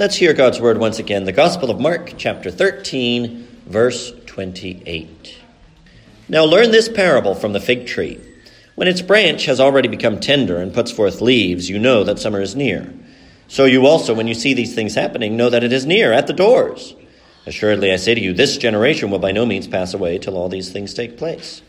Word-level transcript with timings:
Let's 0.00 0.16
hear 0.16 0.32
God's 0.32 0.58
word 0.58 0.78
once 0.78 0.98
again. 0.98 1.24
The 1.24 1.32
Gospel 1.32 1.70
of 1.70 1.78
Mark, 1.78 2.14
chapter 2.16 2.50
13, 2.50 3.46
verse 3.66 4.14
28. 4.24 5.36
Now 6.26 6.44
learn 6.44 6.70
this 6.70 6.88
parable 6.88 7.34
from 7.34 7.52
the 7.52 7.60
fig 7.60 7.86
tree. 7.86 8.18
When 8.76 8.88
its 8.88 9.02
branch 9.02 9.44
has 9.44 9.60
already 9.60 9.88
become 9.88 10.18
tender 10.18 10.56
and 10.56 10.72
puts 10.72 10.90
forth 10.90 11.20
leaves, 11.20 11.68
you 11.68 11.78
know 11.78 12.02
that 12.02 12.18
summer 12.18 12.40
is 12.40 12.56
near. 12.56 12.94
So 13.46 13.66
you 13.66 13.84
also, 13.86 14.14
when 14.14 14.26
you 14.26 14.32
see 14.32 14.54
these 14.54 14.74
things 14.74 14.94
happening, 14.94 15.36
know 15.36 15.50
that 15.50 15.64
it 15.64 15.70
is 15.70 15.84
near, 15.84 16.14
at 16.14 16.26
the 16.26 16.32
doors. 16.32 16.94
Assuredly, 17.44 17.92
I 17.92 17.96
say 17.96 18.14
to 18.14 18.20
you, 18.22 18.32
this 18.32 18.56
generation 18.56 19.10
will 19.10 19.18
by 19.18 19.32
no 19.32 19.44
means 19.44 19.68
pass 19.68 19.92
away 19.92 20.16
till 20.16 20.34
all 20.34 20.48
these 20.48 20.72
things 20.72 20.94
take 20.94 21.18
place. 21.18 21.60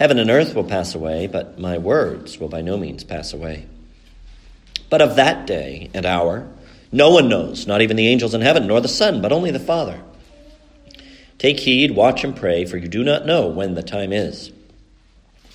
Heaven 0.00 0.18
and 0.18 0.30
earth 0.30 0.56
will 0.56 0.64
pass 0.64 0.96
away, 0.96 1.28
but 1.28 1.60
my 1.60 1.78
words 1.78 2.40
will 2.40 2.48
by 2.48 2.60
no 2.60 2.76
means 2.76 3.04
pass 3.04 3.32
away. 3.32 3.66
But 4.90 5.00
of 5.00 5.14
that 5.14 5.46
day 5.46 5.90
and 5.94 6.04
hour, 6.04 6.48
no 6.94 7.10
one 7.10 7.28
knows, 7.28 7.66
not 7.66 7.82
even 7.82 7.96
the 7.96 8.06
angels 8.06 8.34
in 8.34 8.40
heaven, 8.40 8.68
nor 8.68 8.80
the 8.80 8.86
Son, 8.86 9.20
but 9.20 9.32
only 9.32 9.50
the 9.50 9.58
Father. 9.58 10.00
Take 11.38 11.58
heed, 11.58 11.90
watch, 11.90 12.22
and 12.22 12.36
pray, 12.36 12.64
for 12.66 12.76
you 12.76 12.86
do 12.86 13.02
not 13.02 13.26
know 13.26 13.48
when 13.48 13.74
the 13.74 13.82
time 13.82 14.12
is. 14.12 14.52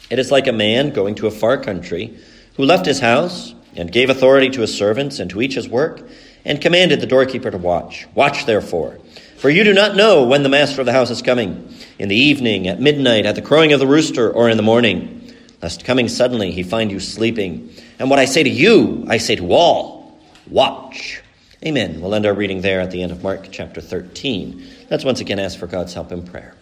It 0.09 0.19
is 0.19 0.31
like 0.31 0.47
a 0.47 0.51
man 0.51 0.89
going 0.89 1.15
to 1.15 1.27
a 1.27 1.31
far 1.31 1.57
country 1.57 2.19
who 2.57 2.65
left 2.65 2.85
his 2.85 2.99
house 2.99 3.55
and 3.77 3.89
gave 3.89 4.09
authority 4.09 4.49
to 4.49 4.59
his 4.59 4.77
servants 4.77 5.19
and 5.19 5.29
to 5.29 5.41
each 5.41 5.55
his 5.55 5.69
work, 5.69 6.01
and 6.43 6.59
commanded 6.59 6.99
the 6.99 7.07
doorkeeper 7.07 7.49
to 7.49 7.57
watch. 7.57 8.05
Watch, 8.15 8.45
therefore, 8.45 8.99
for 9.37 9.49
you 9.49 9.63
do 9.63 9.73
not 9.73 9.95
know 9.95 10.25
when 10.25 10.43
the 10.43 10.49
master 10.49 10.81
of 10.81 10.87
the 10.87 10.91
house 10.91 11.09
is 11.09 11.21
coming 11.21 11.73
in 11.97 12.09
the 12.09 12.17
evening, 12.17 12.67
at 12.67 12.81
midnight, 12.81 13.25
at 13.25 13.35
the 13.35 13.41
crowing 13.41 13.71
of 13.71 13.79
the 13.79 13.87
rooster, 13.87 14.29
or 14.29 14.49
in 14.49 14.57
the 14.57 14.63
morning, 14.63 15.33
lest 15.61 15.85
coming 15.85 16.09
suddenly 16.09 16.51
he 16.51 16.63
find 16.63 16.91
you 16.91 16.99
sleeping. 16.99 17.73
And 17.97 18.09
what 18.09 18.19
I 18.19 18.25
say 18.25 18.43
to 18.43 18.49
you, 18.49 19.05
I 19.07 19.19
say 19.19 19.37
to 19.37 19.53
all 19.53 20.19
watch. 20.49 21.21
Amen. 21.65 21.99
We'll 21.99 22.15
end 22.15 22.25
our 22.25 22.33
reading 22.33 22.61
there 22.61 22.79
at 22.79 22.89
the 22.89 23.03
end 23.03 23.11
of 23.11 23.21
Mark 23.21 23.49
chapter 23.51 23.81
13. 23.81 24.65
Let's 24.89 25.03
once 25.03 25.19
again 25.19 25.39
ask 25.39 25.59
for 25.59 25.67
God's 25.67 25.93
help 25.93 26.13
in 26.13 26.23
prayer. 26.23 26.55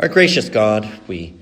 Our 0.00 0.08
gracious 0.08 0.48
God, 0.48 0.90
we 1.06 1.36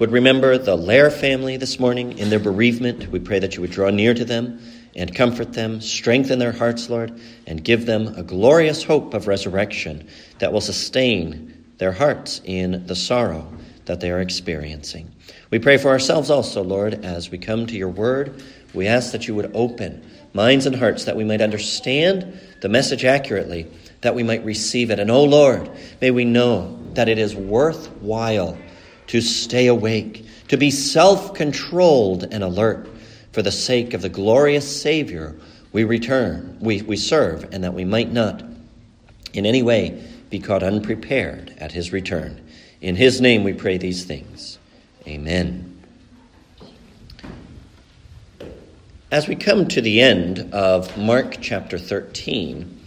would 0.00 0.10
remember 0.10 0.58
the 0.58 0.74
Lair 0.74 1.12
family 1.12 1.56
this 1.56 1.78
morning 1.78 2.18
in 2.18 2.28
their 2.28 2.40
bereavement. 2.40 3.06
We 3.12 3.20
pray 3.20 3.38
that 3.38 3.54
you 3.54 3.60
would 3.60 3.70
draw 3.70 3.90
near 3.90 4.14
to 4.14 4.24
them 4.24 4.58
and 4.96 5.14
comfort 5.14 5.52
them, 5.52 5.80
strengthen 5.80 6.40
their 6.40 6.50
hearts, 6.50 6.90
Lord, 6.90 7.20
and 7.46 7.62
give 7.62 7.86
them 7.86 8.08
a 8.16 8.24
glorious 8.24 8.82
hope 8.82 9.14
of 9.14 9.28
resurrection 9.28 10.08
that 10.40 10.52
will 10.52 10.60
sustain 10.60 11.66
their 11.78 11.92
hearts 11.92 12.40
in 12.44 12.84
the 12.88 12.96
sorrow 12.96 13.46
that 13.84 14.00
they 14.00 14.10
are 14.10 14.20
experiencing. 14.20 15.08
We 15.50 15.60
pray 15.60 15.76
for 15.76 15.90
ourselves 15.90 16.30
also, 16.30 16.64
Lord, 16.64 16.94
as 17.04 17.30
we 17.30 17.38
come 17.38 17.64
to 17.68 17.76
your 17.76 17.90
word. 17.90 18.42
We 18.74 18.88
ask 18.88 19.12
that 19.12 19.28
you 19.28 19.36
would 19.36 19.52
open 19.54 20.02
minds 20.36 20.66
and 20.66 20.76
hearts 20.76 21.04
that 21.06 21.16
we 21.16 21.24
might 21.24 21.40
understand 21.40 22.38
the 22.60 22.68
message 22.68 23.04
accurately, 23.04 23.66
that 24.02 24.14
we 24.14 24.22
might 24.22 24.44
receive 24.44 24.90
it. 24.90 25.00
And, 25.00 25.10
oh 25.10 25.24
Lord, 25.24 25.68
may 26.00 26.12
we 26.12 26.24
know 26.24 26.78
that 26.92 27.08
it 27.08 27.18
is 27.18 27.34
worthwhile 27.34 28.56
to 29.08 29.20
stay 29.20 29.66
awake, 29.66 30.26
to 30.48 30.56
be 30.56 30.70
self 30.70 31.34
controlled 31.34 32.22
and 32.22 32.44
alert 32.44 32.88
for 33.32 33.42
the 33.42 33.50
sake 33.50 33.94
of 33.94 34.02
the 34.02 34.08
glorious 34.08 34.80
Savior 34.80 35.34
we 35.72 35.84
return, 35.84 36.56
we, 36.60 36.80
we 36.82 36.96
serve, 36.96 37.52
and 37.52 37.64
that 37.64 37.74
we 37.74 37.84
might 37.84 38.10
not 38.10 38.42
in 39.34 39.44
any 39.44 39.62
way 39.62 40.02
be 40.30 40.38
caught 40.38 40.62
unprepared 40.62 41.54
at 41.58 41.72
his 41.72 41.92
return. 41.92 42.40
In 42.80 42.96
his 42.96 43.20
name 43.20 43.44
we 43.44 43.52
pray 43.52 43.76
these 43.76 44.04
things. 44.04 44.58
Amen. 45.06 45.75
As 49.08 49.28
we 49.28 49.36
come 49.36 49.68
to 49.68 49.80
the 49.80 50.00
end 50.00 50.52
of 50.52 50.98
Mark 50.98 51.36
chapter 51.40 51.78
13, 51.78 52.80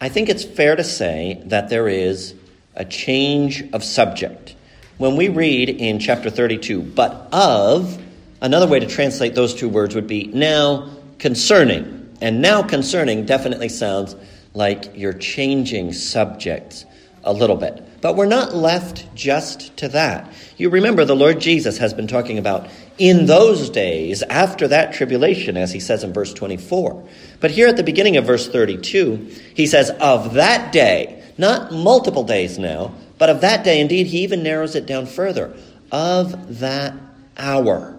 I 0.00 0.08
think 0.08 0.30
it's 0.30 0.42
fair 0.42 0.74
to 0.74 0.82
say 0.82 1.42
that 1.48 1.68
there 1.68 1.86
is 1.86 2.34
a 2.74 2.86
change 2.86 3.62
of 3.74 3.84
subject. 3.84 4.56
When 4.96 5.16
we 5.16 5.28
read 5.28 5.68
in 5.68 5.98
chapter 5.98 6.30
32, 6.30 6.80
but 6.80 7.28
of, 7.30 8.02
another 8.40 8.66
way 8.66 8.80
to 8.80 8.86
translate 8.86 9.34
those 9.34 9.54
two 9.54 9.68
words 9.68 9.94
would 9.94 10.06
be 10.06 10.28
now 10.28 10.88
concerning. 11.18 12.16
And 12.22 12.40
now 12.40 12.62
concerning 12.62 13.26
definitely 13.26 13.68
sounds 13.68 14.16
like 14.54 14.96
you're 14.96 15.12
changing 15.12 15.92
subjects 15.92 16.86
a 17.22 17.34
little 17.34 17.56
bit. 17.56 18.00
But 18.00 18.16
we're 18.16 18.24
not 18.24 18.54
left 18.54 19.14
just 19.14 19.76
to 19.76 19.88
that. 19.88 20.32
You 20.56 20.70
remember 20.70 21.04
the 21.04 21.14
Lord 21.14 21.38
Jesus 21.38 21.76
has 21.78 21.92
been 21.92 22.06
talking 22.06 22.38
about 22.38 22.68
in 22.98 23.26
those 23.26 23.70
days 23.70 24.22
after 24.22 24.68
that 24.68 24.92
tribulation, 24.92 25.56
as 25.56 25.72
he 25.72 25.80
says 25.80 26.04
in 26.04 26.12
verse 26.12 26.32
24. 26.32 27.08
But 27.40 27.50
here 27.50 27.68
at 27.68 27.76
the 27.76 27.82
beginning 27.82 28.16
of 28.16 28.26
verse 28.26 28.48
32, 28.48 29.30
he 29.54 29.66
says, 29.66 29.90
Of 29.90 30.34
that 30.34 30.72
day, 30.72 31.22
not 31.38 31.72
multiple 31.72 32.24
days 32.24 32.58
now, 32.58 32.94
but 33.18 33.30
of 33.30 33.40
that 33.40 33.64
day, 33.64 33.80
indeed, 33.80 34.06
he 34.06 34.22
even 34.22 34.42
narrows 34.42 34.74
it 34.74 34.86
down 34.86 35.06
further, 35.06 35.56
of 35.90 36.60
that 36.60 36.94
hour. 37.36 37.96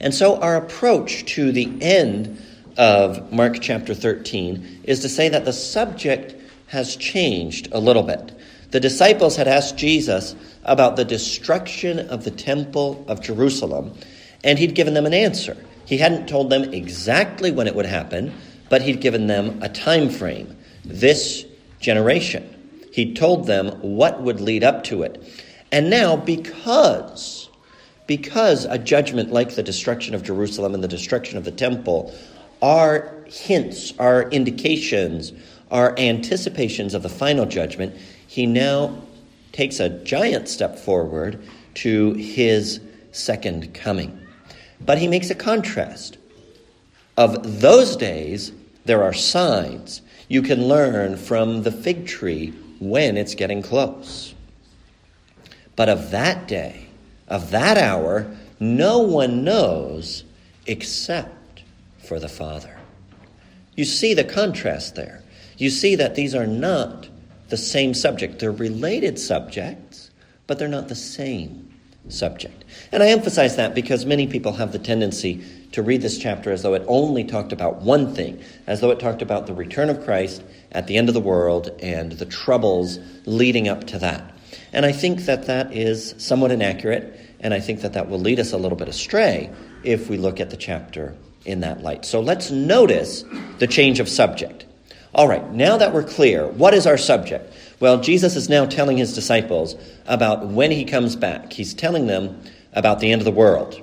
And 0.00 0.14
so 0.14 0.40
our 0.40 0.56
approach 0.56 1.24
to 1.34 1.52
the 1.52 1.70
end 1.80 2.40
of 2.76 3.32
Mark 3.32 3.58
chapter 3.60 3.94
13 3.94 4.82
is 4.84 5.00
to 5.00 5.08
say 5.08 5.28
that 5.28 5.44
the 5.44 5.52
subject 5.52 6.34
has 6.68 6.96
changed 6.96 7.68
a 7.72 7.80
little 7.80 8.02
bit. 8.02 8.32
The 8.70 8.80
disciples 8.80 9.36
had 9.36 9.48
asked 9.48 9.76
Jesus 9.76 10.34
about 10.68 10.96
the 10.96 11.04
destruction 11.04 11.98
of 11.98 12.24
the 12.24 12.30
temple 12.30 13.04
of 13.08 13.20
Jerusalem, 13.20 13.94
and 14.44 14.58
he'd 14.58 14.74
given 14.74 14.94
them 14.94 15.06
an 15.06 15.14
answer. 15.14 15.56
He 15.84 15.98
hadn't 15.98 16.28
told 16.28 16.50
them 16.50 16.74
exactly 16.74 17.50
when 17.50 17.66
it 17.66 17.74
would 17.74 17.86
happen, 17.86 18.32
but 18.68 18.82
he'd 18.82 19.00
given 19.00 19.26
them 19.26 19.62
a 19.62 19.68
time 19.68 20.10
frame. 20.10 20.56
This 20.84 21.44
generation. 21.80 22.54
He 22.92 23.14
told 23.14 23.46
them 23.46 23.68
what 23.80 24.22
would 24.22 24.40
lead 24.40 24.64
up 24.64 24.84
to 24.84 25.02
it. 25.02 25.22
And 25.70 25.90
now, 25.90 26.16
because 26.16 27.48
because 28.08 28.64
a 28.64 28.78
judgment 28.78 29.30
like 29.30 29.54
the 29.54 29.62
destruction 29.62 30.14
of 30.14 30.22
Jerusalem 30.24 30.74
and 30.74 30.82
the 30.82 30.88
destruction 30.88 31.36
of 31.36 31.44
the 31.44 31.52
temple 31.52 32.12
are 32.62 33.14
hints, 33.26 33.92
are 33.98 34.30
indications, 34.30 35.32
are 35.70 35.94
anticipations 35.98 36.94
of 36.94 37.02
the 37.02 37.10
final 37.10 37.44
judgment, 37.44 37.94
he 38.26 38.46
now 38.46 38.98
takes 39.58 39.80
a 39.80 39.88
giant 39.88 40.48
step 40.48 40.78
forward 40.78 41.36
to 41.74 42.12
his 42.12 42.80
second 43.10 43.74
coming. 43.74 44.16
But 44.80 44.98
he 44.98 45.08
makes 45.08 45.30
a 45.30 45.34
contrast. 45.34 46.16
Of 47.16 47.60
those 47.60 47.96
days, 47.96 48.52
there 48.84 49.02
are 49.02 49.12
signs 49.12 50.00
you 50.28 50.42
can 50.42 50.68
learn 50.68 51.16
from 51.16 51.64
the 51.64 51.72
fig 51.72 52.06
tree 52.06 52.50
when 52.78 53.16
it's 53.16 53.34
getting 53.34 53.60
close. 53.60 54.32
But 55.74 55.88
of 55.88 56.12
that 56.12 56.46
day, 56.46 56.86
of 57.26 57.50
that 57.50 57.76
hour, 57.76 58.30
no 58.60 59.00
one 59.00 59.42
knows 59.42 60.22
except 60.66 61.64
for 62.06 62.20
the 62.20 62.28
Father. 62.28 62.78
You 63.74 63.84
see 63.84 64.14
the 64.14 64.22
contrast 64.22 64.94
there. 64.94 65.20
You 65.56 65.70
see 65.70 65.96
that 65.96 66.14
these 66.14 66.36
are 66.36 66.46
not 66.46 67.08
the 67.48 67.56
same 67.56 67.94
subject. 67.94 68.38
They're 68.38 68.52
related 68.52 69.18
subjects, 69.18 70.10
but 70.46 70.58
they're 70.58 70.68
not 70.68 70.88
the 70.88 70.94
same 70.94 71.68
subject. 72.08 72.64
And 72.92 73.02
I 73.02 73.08
emphasize 73.08 73.56
that 73.56 73.74
because 73.74 74.06
many 74.06 74.26
people 74.26 74.52
have 74.52 74.72
the 74.72 74.78
tendency 74.78 75.44
to 75.72 75.82
read 75.82 76.02
this 76.02 76.18
chapter 76.18 76.50
as 76.50 76.62
though 76.62 76.74
it 76.74 76.82
only 76.86 77.24
talked 77.24 77.52
about 77.52 77.82
one 77.82 78.14
thing, 78.14 78.42
as 78.66 78.80
though 78.80 78.90
it 78.90 78.98
talked 78.98 79.22
about 79.22 79.46
the 79.46 79.54
return 79.54 79.90
of 79.90 80.04
Christ 80.04 80.42
at 80.72 80.86
the 80.86 80.96
end 80.96 81.08
of 81.08 81.14
the 81.14 81.20
world 81.20 81.70
and 81.80 82.12
the 82.12 82.24
troubles 82.24 82.98
leading 83.26 83.68
up 83.68 83.84
to 83.88 83.98
that. 83.98 84.34
And 84.72 84.86
I 84.86 84.92
think 84.92 85.20
that 85.22 85.46
that 85.46 85.74
is 85.74 86.14
somewhat 86.18 86.50
inaccurate, 86.50 87.18
and 87.40 87.52
I 87.52 87.60
think 87.60 87.82
that 87.82 87.92
that 87.92 88.08
will 88.08 88.20
lead 88.20 88.40
us 88.40 88.52
a 88.52 88.58
little 88.58 88.78
bit 88.78 88.88
astray 88.88 89.50
if 89.82 90.08
we 90.08 90.16
look 90.16 90.40
at 90.40 90.50
the 90.50 90.56
chapter 90.56 91.14
in 91.44 91.60
that 91.60 91.82
light. 91.82 92.04
So 92.04 92.20
let's 92.20 92.50
notice 92.50 93.24
the 93.58 93.66
change 93.66 94.00
of 94.00 94.08
subject. 94.08 94.66
All 95.14 95.28
right, 95.28 95.50
now 95.52 95.78
that 95.78 95.92
we're 95.92 96.04
clear, 96.04 96.46
what 96.46 96.74
is 96.74 96.86
our 96.86 96.98
subject? 96.98 97.52
Well, 97.80 98.00
Jesus 98.00 98.36
is 98.36 98.48
now 98.48 98.66
telling 98.66 98.96
his 98.96 99.14
disciples 99.14 99.74
about 100.06 100.46
when 100.48 100.70
he 100.70 100.84
comes 100.84 101.16
back. 101.16 101.52
He's 101.52 101.74
telling 101.74 102.06
them 102.06 102.40
about 102.72 103.00
the 103.00 103.10
end 103.10 103.20
of 103.20 103.24
the 103.24 103.30
world. 103.30 103.80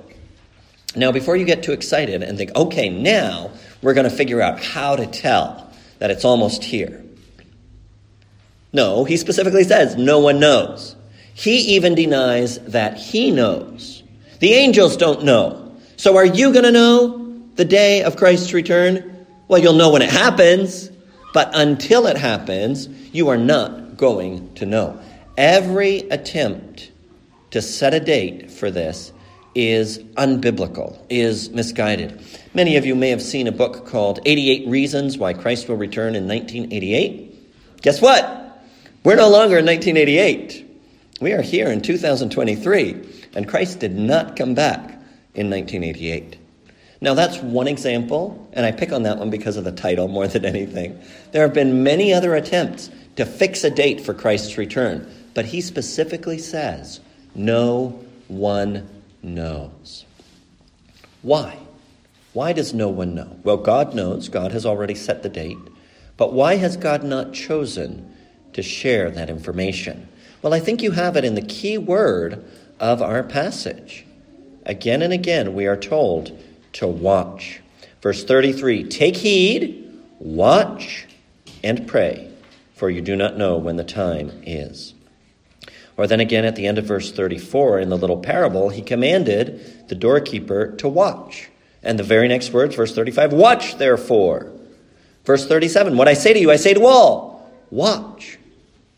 Now, 0.94 1.12
before 1.12 1.36
you 1.36 1.44
get 1.44 1.62
too 1.62 1.72
excited 1.72 2.22
and 2.22 2.38
think, 2.38 2.54
okay, 2.54 2.88
now 2.88 3.50
we're 3.82 3.94
going 3.94 4.08
to 4.08 4.16
figure 4.16 4.40
out 4.40 4.62
how 4.62 4.96
to 4.96 5.06
tell 5.06 5.70
that 5.98 6.10
it's 6.10 6.24
almost 6.24 6.64
here. 6.64 7.02
No, 8.72 9.04
he 9.04 9.16
specifically 9.16 9.64
says 9.64 9.96
no 9.96 10.20
one 10.20 10.40
knows. 10.40 10.96
He 11.34 11.76
even 11.76 11.94
denies 11.94 12.58
that 12.60 12.96
he 12.96 13.30
knows. 13.30 14.02
The 14.40 14.54
angels 14.54 14.96
don't 14.96 15.24
know. 15.24 15.76
So 15.96 16.16
are 16.16 16.24
you 16.24 16.52
going 16.52 16.64
to 16.64 16.72
know? 16.72 17.26
the 17.56 17.64
day 17.64 18.02
of 18.02 18.16
Christ's 18.16 18.52
return? 18.52 19.26
Well, 19.48 19.60
you'll 19.60 19.74
know 19.74 19.90
when 19.90 20.02
it 20.02 20.10
happens, 20.10 20.90
but 21.36 21.50
until 21.52 22.06
it 22.06 22.16
happens, 22.16 22.88
you 23.12 23.28
are 23.28 23.36
not 23.36 23.98
going 23.98 24.54
to 24.54 24.64
know. 24.64 24.98
Every 25.36 25.98
attempt 26.08 26.90
to 27.50 27.60
set 27.60 27.92
a 27.92 28.00
date 28.00 28.50
for 28.50 28.70
this 28.70 29.12
is 29.54 29.98
unbiblical, 30.16 30.98
is 31.10 31.50
misguided. 31.50 32.18
Many 32.54 32.78
of 32.78 32.86
you 32.86 32.94
may 32.94 33.10
have 33.10 33.20
seen 33.20 33.48
a 33.48 33.52
book 33.52 33.84
called 33.84 34.18
88 34.24 34.66
Reasons 34.66 35.18
Why 35.18 35.34
Christ 35.34 35.68
Will 35.68 35.76
Return 35.76 36.14
in 36.14 36.26
1988. 36.26 37.82
Guess 37.82 38.00
what? 38.00 38.64
We're 39.04 39.16
no 39.16 39.28
longer 39.28 39.58
in 39.58 39.66
1988. 39.66 40.64
We 41.20 41.34
are 41.34 41.42
here 41.42 41.70
in 41.70 41.82
2023, 41.82 43.28
and 43.34 43.46
Christ 43.46 43.80
did 43.80 43.94
not 43.94 44.36
come 44.36 44.54
back 44.54 44.80
in 45.34 45.50
1988. 45.50 46.38
Now, 47.00 47.14
that's 47.14 47.38
one 47.38 47.68
example, 47.68 48.48
and 48.52 48.64
I 48.64 48.72
pick 48.72 48.92
on 48.92 49.02
that 49.02 49.18
one 49.18 49.30
because 49.30 49.56
of 49.56 49.64
the 49.64 49.72
title 49.72 50.08
more 50.08 50.26
than 50.26 50.44
anything. 50.44 51.00
There 51.32 51.42
have 51.42 51.52
been 51.52 51.82
many 51.82 52.12
other 52.12 52.34
attempts 52.34 52.90
to 53.16 53.26
fix 53.26 53.64
a 53.64 53.70
date 53.70 54.00
for 54.00 54.14
Christ's 54.14 54.56
return, 54.56 55.10
but 55.34 55.44
he 55.46 55.60
specifically 55.60 56.38
says, 56.38 57.00
No 57.34 58.02
one 58.28 58.88
knows. 59.22 60.04
Why? 61.22 61.58
Why 62.32 62.52
does 62.52 62.72
no 62.72 62.88
one 62.88 63.14
know? 63.14 63.38
Well, 63.44 63.56
God 63.56 63.94
knows. 63.94 64.28
God 64.28 64.52
has 64.52 64.66
already 64.66 64.94
set 64.94 65.22
the 65.22 65.28
date. 65.28 65.58
But 66.16 66.32
why 66.32 66.56
has 66.56 66.76
God 66.76 67.02
not 67.02 67.32
chosen 67.32 68.14
to 68.52 68.62
share 68.62 69.10
that 69.10 69.28
information? 69.28 70.08
Well, 70.42 70.54
I 70.54 70.60
think 70.60 70.82
you 70.82 70.92
have 70.92 71.16
it 71.16 71.24
in 71.24 71.34
the 71.34 71.42
key 71.42 71.78
word 71.78 72.44
of 72.78 73.02
our 73.02 73.22
passage. 73.22 74.04
Again 74.64 75.02
and 75.02 75.12
again, 75.12 75.54
we 75.54 75.66
are 75.66 75.76
told 75.76 76.38
to 76.76 76.86
watch. 76.86 77.60
Verse 78.02 78.24
33 78.24 78.84
Take 78.84 79.16
heed, 79.16 80.00
watch, 80.18 81.06
and 81.62 81.86
pray, 81.86 82.30
for 82.74 82.90
you 82.90 83.00
do 83.00 83.16
not 83.16 83.36
know 83.36 83.56
when 83.56 83.76
the 83.76 83.84
time 83.84 84.30
is. 84.44 84.94
Or 85.96 86.06
then 86.06 86.20
again 86.20 86.44
at 86.44 86.56
the 86.56 86.66
end 86.66 86.78
of 86.78 86.84
verse 86.84 87.10
34 87.10 87.80
in 87.80 87.88
the 87.88 87.96
little 87.96 88.18
parable, 88.18 88.68
he 88.68 88.82
commanded 88.82 89.88
the 89.88 89.94
doorkeeper 89.94 90.72
to 90.76 90.88
watch. 90.88 91.48
And 91.82 91.98
the 91.98 92.04
very 92.04 92.28
next 92.28 92.52
words, 92.52 92.74
verse 92.74 92.94
35, 92.94 93.32
watch 93.32 93.78
therefore. 93.78 94.52
Verse 95.24 95.46
37, 95.46 95.96
what 95.96 96.08
I 96.08 96.14
say 96.14 96.32
to 96.34 96.38
you, 96.38 96.50
I 96.50 96.56
say 96.56 96.74
to 96.74 96.84
all, 96.84 97.50
watch. 97.70 98.38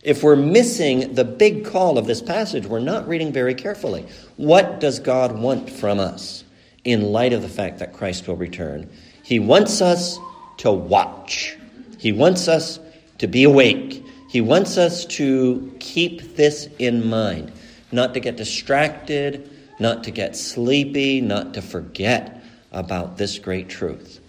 If 0.02 0.22
we're 0.22 0.36
missing 0.36 1.14
the 1.14 1.24
big 1.24 1.64
call 1.64 1.98
of 1.98 2.06
this 2.06 2.20
passage, 2.22 2.66
we're 2.66 2.80
not 2.80 3.06
reading 3.06 3.32
very 3.32 3.54
carefully. 3.54 4.06
What 4.36 4.80
does 4.80 4.98
God 4.98 5.38
want 5.38 5.70
from 5.70 6.00
us 6.00 6.44
in 6.88 7.12
light 7.12 7.32
of 7.32 7.42
the 7.42 7.48
fact 7.48 7.78
that 7.78 7.92
Christ 7.92 8.26
will 8.26 8.36
return? 8.36 8.88
He 9.22 9.38
wants 9.38 9.82
us 9.82 10.18
to 10.58 10.70
watch. 10.70 11.56
He 11.98 12.12
wants 12.12 12.48
us 12.48 12.80
to 13.18 13.26
be 13.26 13.44
awake. 13.44 14.04
He 14.30 14.40
wants 14.40 14.78
us 14.78 15.04
to 15.06 15.74
keep 15.80 16.36
this 16.36 16.68
in 16.78 17.08
mind, 17.08 17.52
not 17.92 18.14
to 18.14 18.20
get 18.20 18.36
distracted, 18.36 19.50
not 19.78 20.04
to 20.04 20.10
get 20.10 20.36
sleepy, 20.36 21.20
not 21.20 21.54
to 21.54 21.62
forget 21.62 22.42
about 22.72 23.18
this 23.18 23.38
great 23.38 23.68
truth. 23.68 24.20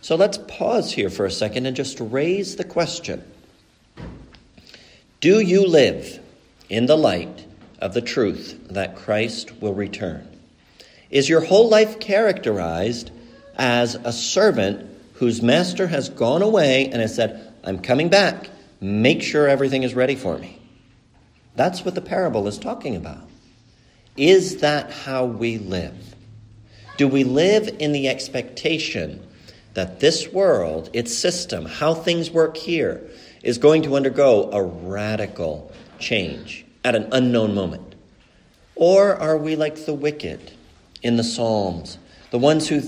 So 0.00 0.16
let's 0.16 0.38
pause 0.38 0.92
here 0.92 1.08
for 1.08 1.24
a 1.24 1.30
second 1.30 1.66
and 1.66 1.74
just 1.74 1.98
raise 1.98 2.56
the 2.56 2.64
question 2.64 3.24
Do 5.20 5.40
you 5.40 5.66
live 5.66 6.20
in 6.68 6.86
the 6.86 6.96
light 6.96 7.46
of 7.78 7.94
the 7.94 8.02
truth 8.02 8.58
that 8.68 8.96
Christ 8.96 9.62
will 9.62 9.74
return? 9.74 10.33
Is 11.14 11.28
your 11.28 11.42
whole 11.42 11.68
life 11.68 12.00
characterized 12.00 13.12
as 13.54 13.94
a 13.94 14.12
servant 14.12 14.90
whose 15.14 15.40
master 15.40 15.86
has 15.86 16.08
gone 16.08 16.42
away 16.42 16.86
and 16.86 17.00
has 17.00 17.14
said, 17.14 17.54
I'm 17.62 17.78
coming 17.78 18.08
back? 18.08 18.50
Make 18.80 19.22
sure 19.22 19.46
everything 19.46 19.84
is 19.84 19.94
ready 19.94 20.16
for 20.16 20.36
me. 20.36 20.60
That's 21.54 21.84
what 21.84 21.94
the 21.94 22.00
parable 22.00 22.48
is 22.48 22.58
talking 22.58 22.96
about. 22.96 23.22
Is 24.16 24.56
that 24.56 24.90
how 24.90 25.24
we 25.24 25.58
live? 25.58 26.16
Do 26.96 27.06
we 27.06 27.22
live 27.22 27.76
in 27.78 27.92
the 27.92 28.08
expectation 28.08 29.24
that 29.74 30.00
this 30.00 30.32
world, 30.32 30.90
its 30.92 31.16
system, 31.16 31.64
how 31.64 31.94
things 31.94 32.28
work 32.28 32.56
here, 32.56 33.08
is 33.40 33.58
going 33.58 33.82
to 33.82 33.94
undergo 33.94 34.50
a 34.50 34.64
radical 34.64 35.70
change 36.00 36.66
at 36.82 36.96
an 36.96 37.08
unknown 37.12 37.54
moment? 37.54 37.94
Or 38.74 39.14
are 39.14 39.38
we 39.38 39.54
like 39.54 39.86
the 39.86 39.94
wicked 39.94 40.50
in 41.04 41.16
the 41.16 41.22
Psalms, 41.22 41.98
the 42.32 42.38
ones 42.38 42.68
who 42.68 42.80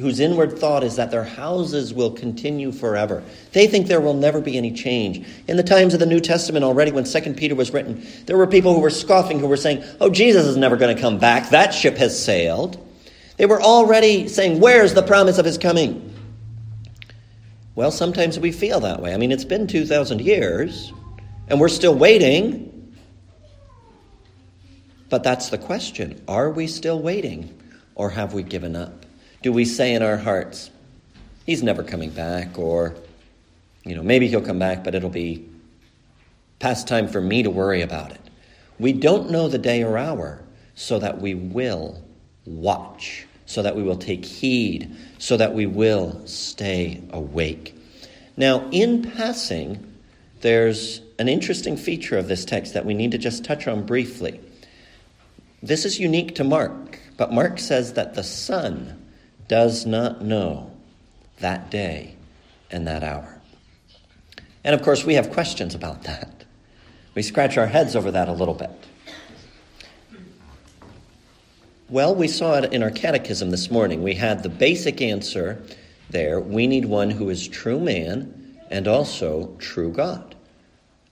whose 0.00 0.18
inward 0.18 0.58
thought 0.58 0.82
is 0.82 0.96
that 0.96 1.10
their 1.10 1.24
houses 1.24 1.94
will 1.94 2.10
continue 2.10 2.72
forever. 2.72 3.22
They 3.52 3.68
think 3.68 3.86
there 3.86 4.00
will 4.00 4.14
never 4.14 4.40
be 4.40 4.56
any 4.56 4.72
change. 4.72 5.24
In 5.46 5.56
the 5.56 5.62
times 5.62 5.94
of 5.94 6.00
the 6.00 6.06
New 6.06 6.18
Testament 6.18 6.64
already, 6.64 6.90
when 6.90 7.04
2 7.04 7.34
Peter 7.34 7.54
was 7.54 7.72
written, 7.72 8.04
there 8.26 8.36
were 8.36 8.48
people 8.48 8.74
who 8.74 8.80
were 8.80 8.90
scoffing, 8.90 9.38
who 9.38 9.46
were 9.46 9.56
saying, 9.56 9.84
Oh, 10.00 10.10
Jesus 10.10 10.46
is 10.46 10.56
never 10.56 10.76
going 10.76 10.94
to 10.94 11.00
come 11.00 11.18
back. 11.18 11.50
That 11.50 11.72
ship 11.72 11.96
has 11.98 12.20
sailed. 12.20 12.84
They 13.36 13.46
were 13.46 13.62
already 13.62 14.26
saying, 14.26 14.60
Where's 14.60 14.94
the 14.94 15.02
promise 15.02 15.38
of 15.38 15.44
his 15.44 15.58
coming? 15.58 16.12
Well, 17.76 17.92
sometimes 17.92 18.36
we 18.40 18.50
feel 18.50 18.80
that 18.80 19.00
way. 19.00 19.14
I 19.14 19.16
mean, 19.16 19.30
it's 19.30 19.44
been 19.44 19.68
2,000 19.68 20.20
years, 20.20 20.92
and 21.46 21.60
we're 21.60 21.68
still 21.68 21.94
waiting. 21.94 22.77
But 25.08 25.22
that's 25.22 25.48
the 25.48 25.58
question. 25.58 26.22
Are 26.28 26.50
we 26.50 26.66
still 26.66 27.00
waiting, 27.00 27.58
or 27.94 28.10
have 28.10 28.34
we 28.34 28.42
given 28.42 28.76
up? 28.76 29.06
do 29.42 29.52
we 29.52 29.64
say 29.64 29.94
in 29.94 30.02
our 30.02 30.16
hearts, 30.16 30.70
He's 31.46 31.62
never 31.62 31.82
coming 31.82 32.10
back, 32.10 32.58
or, 32.58 32.94
you 33.84 33.94
know, 33.94 34.02
maybe 34.02 34.28
He'll 34.28 34.42
come 34.42 34.58
back, 34.58 34.84
but 34.84 34.94
it'll 34.94 35.08
be 35.08 35.48
past 36.58 36.86
time 36.86 37.08
for 37.08 37.20
me 37.20 37.42
to 37.42 37.50
worry 37.50 37.80
about 37.80 38.10
it. 38.10 38.20
We 38.78 38.92
don't 38.92 39.30
know 39.30 39.48
the 39.48 39.58
day 39.58 39.82
or 39.82 39.96
hour, 39.96 40.42
so 40.74 40.98
that 40.98 41.20
we 41.20 41.34
will 41.34 42.02
watch, 42.44 43.26
so 43.46 43.62
that 43.62 43.76
we 43.76 43.82
will 43.82 43.96
take 43.96 44.24
heed, 44.24 44.94
so 45.18 45.36
that 45.36 45.54
we 45.54 45.66
will 45.66 46.20
stay 46.26 47.02
awake. 47.10 47.74
Now, 48.36 48.68
in 48.70 49.10
passing, 49.10 49.84
there's 50.42 51.00
an 51.18 51.28
interesting 51.28 51.76
feature 51.76 52.18
of 52.18 52.28
this 52.28 52.44
text 52.44 52.74
that 52.74 52.84
we 52.84 52.94
need 52.94 53.12
to 53.12 53.18
just 53.18 53.44
touch 53.44 53.66
on 53.66 53.86
briefly. 53.86 54.38
This 55.62 55.84
is 55.84 55.98
unique 55.98 56.36
to 56.36 56.44
Mark, 56.44 57.00
but 57.16 57.32
Mark 57.32 57.58
says 57.58 57.94
that 57.94 58.14
the 58.14 58.22
Son 58.22 59.06
does 59.48 59.86
not 59.86 60.22
know 60.22 60.70
that 61.40 61.70
day 61.70 62.14
and 62.70 62.86
that 62.86 63.02
hour. 63.02 63.40
And 64.62 64.74
of 64.74 64.82
course, 64.82 65.04
we 65.04 65.14
have 65.14 65.30
questions 65.30 65.74
about 65.74 66.04
that. 66.04 66.44
We 67.14 67.22
scratch 67.22 67.56
our 67.56 67.66
heads 67.66 67.96
over 67.96 68.10
that 68.12 68.28
a 68.28 68.32
little 68.32 68.54
bit. 68.54 68.70
Well, 71.88 72.14
we 72.14 72.28
saw 72.28 72.58
it 72.58 72.72
in 72.72 72.82
our 72.82 72.90
catechism 72.90 73.50
this 73.50 73.70
morning. 73.70 74.02
We 74.02 74.14
had 74.14 74.42
the 74.42 74.50
basic 74.50 75.00
answer 75.00 75.62
there. 76.10 76.38
We 76.38 76.66
need 76.66 76.84
one 76.84 77.10
who 77.10 77.30
is 77.30 77.48
true 77.48 77.80
man 77.80 78.58
and 78.70 78.86
also 78.86 79.56
true 79.58 79.90
God. 79.90 80.34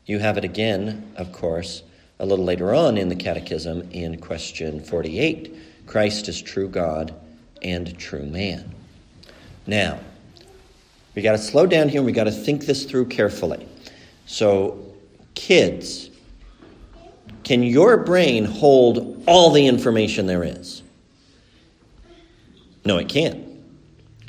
You 0.04 0.18
have 0.18 0.36
it 0.36 0.44
again, 0.44 1.12
of 1.16 1.32
course, 1.32 1.82
a 2.18 2.26
little 2.26 2.44
later 2.44 2.74
on 2.74 2.96
in 2.96 3.08
the 3.08 3.16
catechism 3.16 3.88
in 3.90 4.18
question 4.20 4.80
48. 4.80 5.54
Christ 5.86 6.28
is 6.28 6.40
true 6.40 6.68
God 6.68 7.14
and 7.62 7.96
true 7.98 8.24
man. 8.24 8.74
Now, 9.66 9.98
we 11.14 11.22
got 11.22 11.32
to 11.32 11.38
slow 11.38 11.66
down 11.66 11.88
here 11.88 12.00
and 12.00 12.06
we 12.06 12.12
got 12.12 12.24
to 12.24 12.32
think 12.32 12.66
this 12.66 12.84
through 12.84 13.06
carefully. 13.06 13.66
So, 14.26 14.94
kids, 15.34 16.10
can 17.44 17.62
your 17.62 17.96
brain 17.96 18.44
hold 18.44 19.22
all 19.26 19.50
the 19.50 19.66
information 19.66 20.26
there 20.26 20.44
is? 20.44 20.82
No, 22.84 22.98
it 22.98 23.08
can't. 23.08 23.44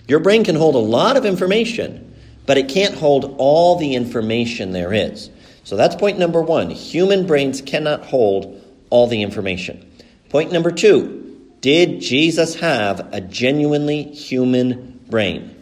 Your 0.07 0.19
brain 0.19 0.43
can 0.43 0.55
hold 0.55 0.75
a 0.75 0.79
lot 0.79 1.17
of 1.17 1.25
information, 1.25 2.15
but 2.45 2.57
it 2.57 2.69
can't 2.69 2.95
hold 2.95 3.35
all 3.37 3.75
the 3.75 3.95
information 3.95 4.71
there 4.71 4.93
is. 4.93 5.29
So 5.67 5.75
that's 5.75 5.97
point 5.97 6.17
number 6.17 6.41
one. 6.41 6.69
Human 6.69 7.27
brains 7.27 7.59
cannot 7.59 8.05
hold 8.05 8.63
all 8.89 9.07
the 9.07 9.21
information. 9.21 9.85
Point 10.29 10.53
number 10.53 10.71
two 10.71 11.41
did 11.59 11.99
Jesus 11.99 12.55
have 12.61 13.13
a 13.13 13.19
genuinely 13.19 14.03
human 14.03 15.01
brain? 15.09 15.53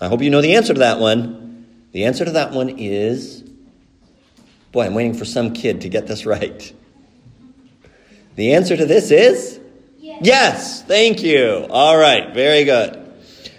I 0.00 0.06
hope 0.06 0.22
you 0.22 0.30
know 0.30 0.40
the 0.40 0.54
answer 0.54 0.72
to 0.72 0.78
that 0.78 1.00
one. 1.00 1.66
The 1.90 2.04
answer 2.04 2.24
to 2.24 2.30
that 2.30 2.52
one 2.52 2.68
is 2.78 3.42
boy, 4.70 4.86
I'm 4.86 4.94
waiting 4.94 5.14
for 5.14 5.24
some 5.24 5.52
kid 5.52 5.80
to 5.80 5.88
get 5.88 6.06
this 6.06 6.24
right. 6.34 6.72
The 8.36 8.54
answer 8.54 8.76
to 8.76 8.86
this 8.86 9.10
is 9.10 9.58
yes. 9.98 10.20
yes. 10.22 10.82
Thank 10.84 11.24
you. 11.24 11.66
All 11.70 11.98
right, 11.98 12.32
very 12.32 12.62
good. 12.62 13.00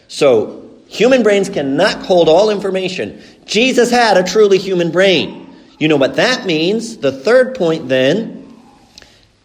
So, 0.07 0.71
human 0.87 1.21
brains 1.21 1.49
cannot 1.49 2.01
hold 2.03 2.29
all 2.29 2.49
information. 2.49 3.21
Jesus 3.45 3.91
had 3.91 4.17
a 4.17 4.23
truly 4.23 4.57
human 4.57 4.91
brain. 4.91 5.53
You 5.79 5.87
know 5.87 5.97
what 5.97 6.15
that 6.15 6.45
means? 6.45 6.97
The 6.97 7.11
third 7.11 7.55
point 7.55 7.89
then 7.89 8.45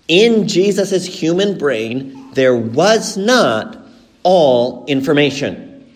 in 0.08 0.48
Jesus' 0.48 1.06
human 1.06 1.56
brain, 1.56 2.32
there 2.32 2.56
was 2.56 3.16
not 3.16 3.78
all 4.22 4.84
information. 4.86 5.86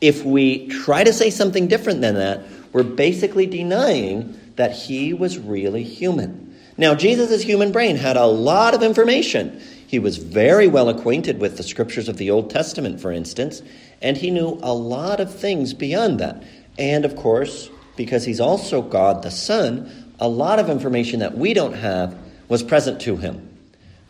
If 0.00 0.24
we 0.24 0.66
try 0.66 1.04
to 1.04 1.12
say 1.12 1.30
something 1.30 1.68
different 1.68 2.00
than 2.00 2.16
that, 2.16 2.42
we're 2.72 2.82
basically 2.82 3.46
denying 3.46 4.38
that 4.56 4.72
he 4.72 5.12
was 5.12 5.38
really 5.38 5.84
human. 5.84 6.58
Now, 6.76 6.94
Jesus' 6.94 7.42
human 7.42 7.72
brain 7.72 7.96
had 7.96 8.16
a 8.16 8.26
lot 8.26 8.74
of 8.74 8.82
information. 8.82 9.60
He 9.86 9.98
was 9.98 10.16
very 10.16 10.66
well 10.66 10.88
acquainted 10.88 11.38
with 11.40 11.56
the 11.56 11.62
scriptures 11.62 12.08
of 12.08 12.16
the 12.16 12.30
Old 12.30 12.50
Testament, 12.50 13.00
for 13.00 13.12
instance, 13.12 13.62
and 14.00 14.16
he 14.16 14.30
knew 14.30 14.58
a 14.62 14.72
lot 14.72 15.20
of 15.20 15.34
things 15.34 15.74
beyond 15.74 16.18
that. 16.20 16.42
And 16.80 17.04
of 17.04 17.14
course, 17.14 17.70
because 17.96 18.24
he's 18.24 18.40
also 18.40 18.80
God 18.80 19.22
the 19.22 19.30
Son, 19.30 20.10
a 20.18 20.26
lot 20.26 20.58
of 20.58 20.70
information 20.70 21.20
that 21.20 21.36
we 21.36 21.54
don't 21.54 21.74
have 21.74 22.16
was 22.48 22.62
present 22.62 23.00
to 23.02 23.16
him. 23.16 23.46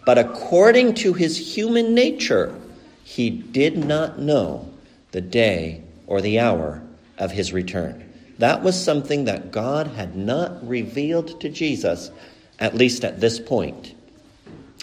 But 0.06 0.16
according 0.16 0.94
to 0.94 1.12
his 1.12 1.36
human 1.36 1.94
nature, 1.94 2.54
he 3.04 3.28
did 3.28 3.76
not 3.76 4.18
know 4.18 4.72
the 5.10 5.20
day 5.20 5.82
or 6.06 6.20
the 6.20 6.38
hour 6.38 6.82
of 7.18 7.32
his 7.32 7.52
return. 7.52 8.06
That 8.38 8.62
was 8.62 8.82
something 8.82 9.24
that 9.24 9.50
God 9.50 9.88
had 9.88 10.16
not 10.16 10.66
revealed 10.66 11.40
to 11.40 11.48
Jesus, 11.48 12.10
at 12.58 12.74
least 12.74 13.04
at 13.04 13.20
this 13.20 13.38
point 13.38 13.94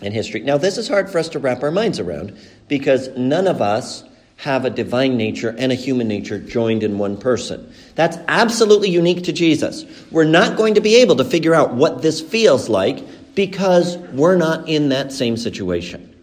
in 0.01 0.11
history. 0.11 0.41
Now, 0.41 0.57
this 0.57 0.77
is 0.77 0.87
hard 0.87 1.09
for 1.09 1.17
us 1.17 1.29
to 1.29 1.39
wrap 1.39 1.63
our 1.63 1.71
minds 1.71 1.99
around 1.99 2.37
because 2.67 3.07
none 3.17 3.47
of 3.47 3.61
us 3.61 4.03
have 4.37 4.65
a 4.65 4.69
divine 4.69 5.17
nature 5.17 5.55
and 5.57 5.71
a 5.71 5.75
human 5.75 6.07
nature 6.07 6.39
joined 6.39 6.83
in 6.83 6.97
one 6.97 7.17
person. 7.17 7.73
That's 7.95 8.17
absolutely 8.27 8.89
unique 8.89 9.23
to 9.23 9.33
Jesus. 9.33 9.83
We're 10.11 10.25
not 10.25 10.57
going 10.57 10.75
to 10.75 10.81
be 10.81 10.97
able 10.97 11.15
to 11.17 11.25
figure 11.25 11.55
out 11.55 11.73
what 11.73 12.01
this 12.01 12.21
feels 12.21 12.69
like 12.69 13.03
because 13.35 13.97
we're 13.97 14.37
not 14.37 14.69
in 14.69 14.89
that 14.89 15.11
same 15.11 15.37
situation. 15.37 16.15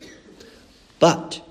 But 1.00 1.42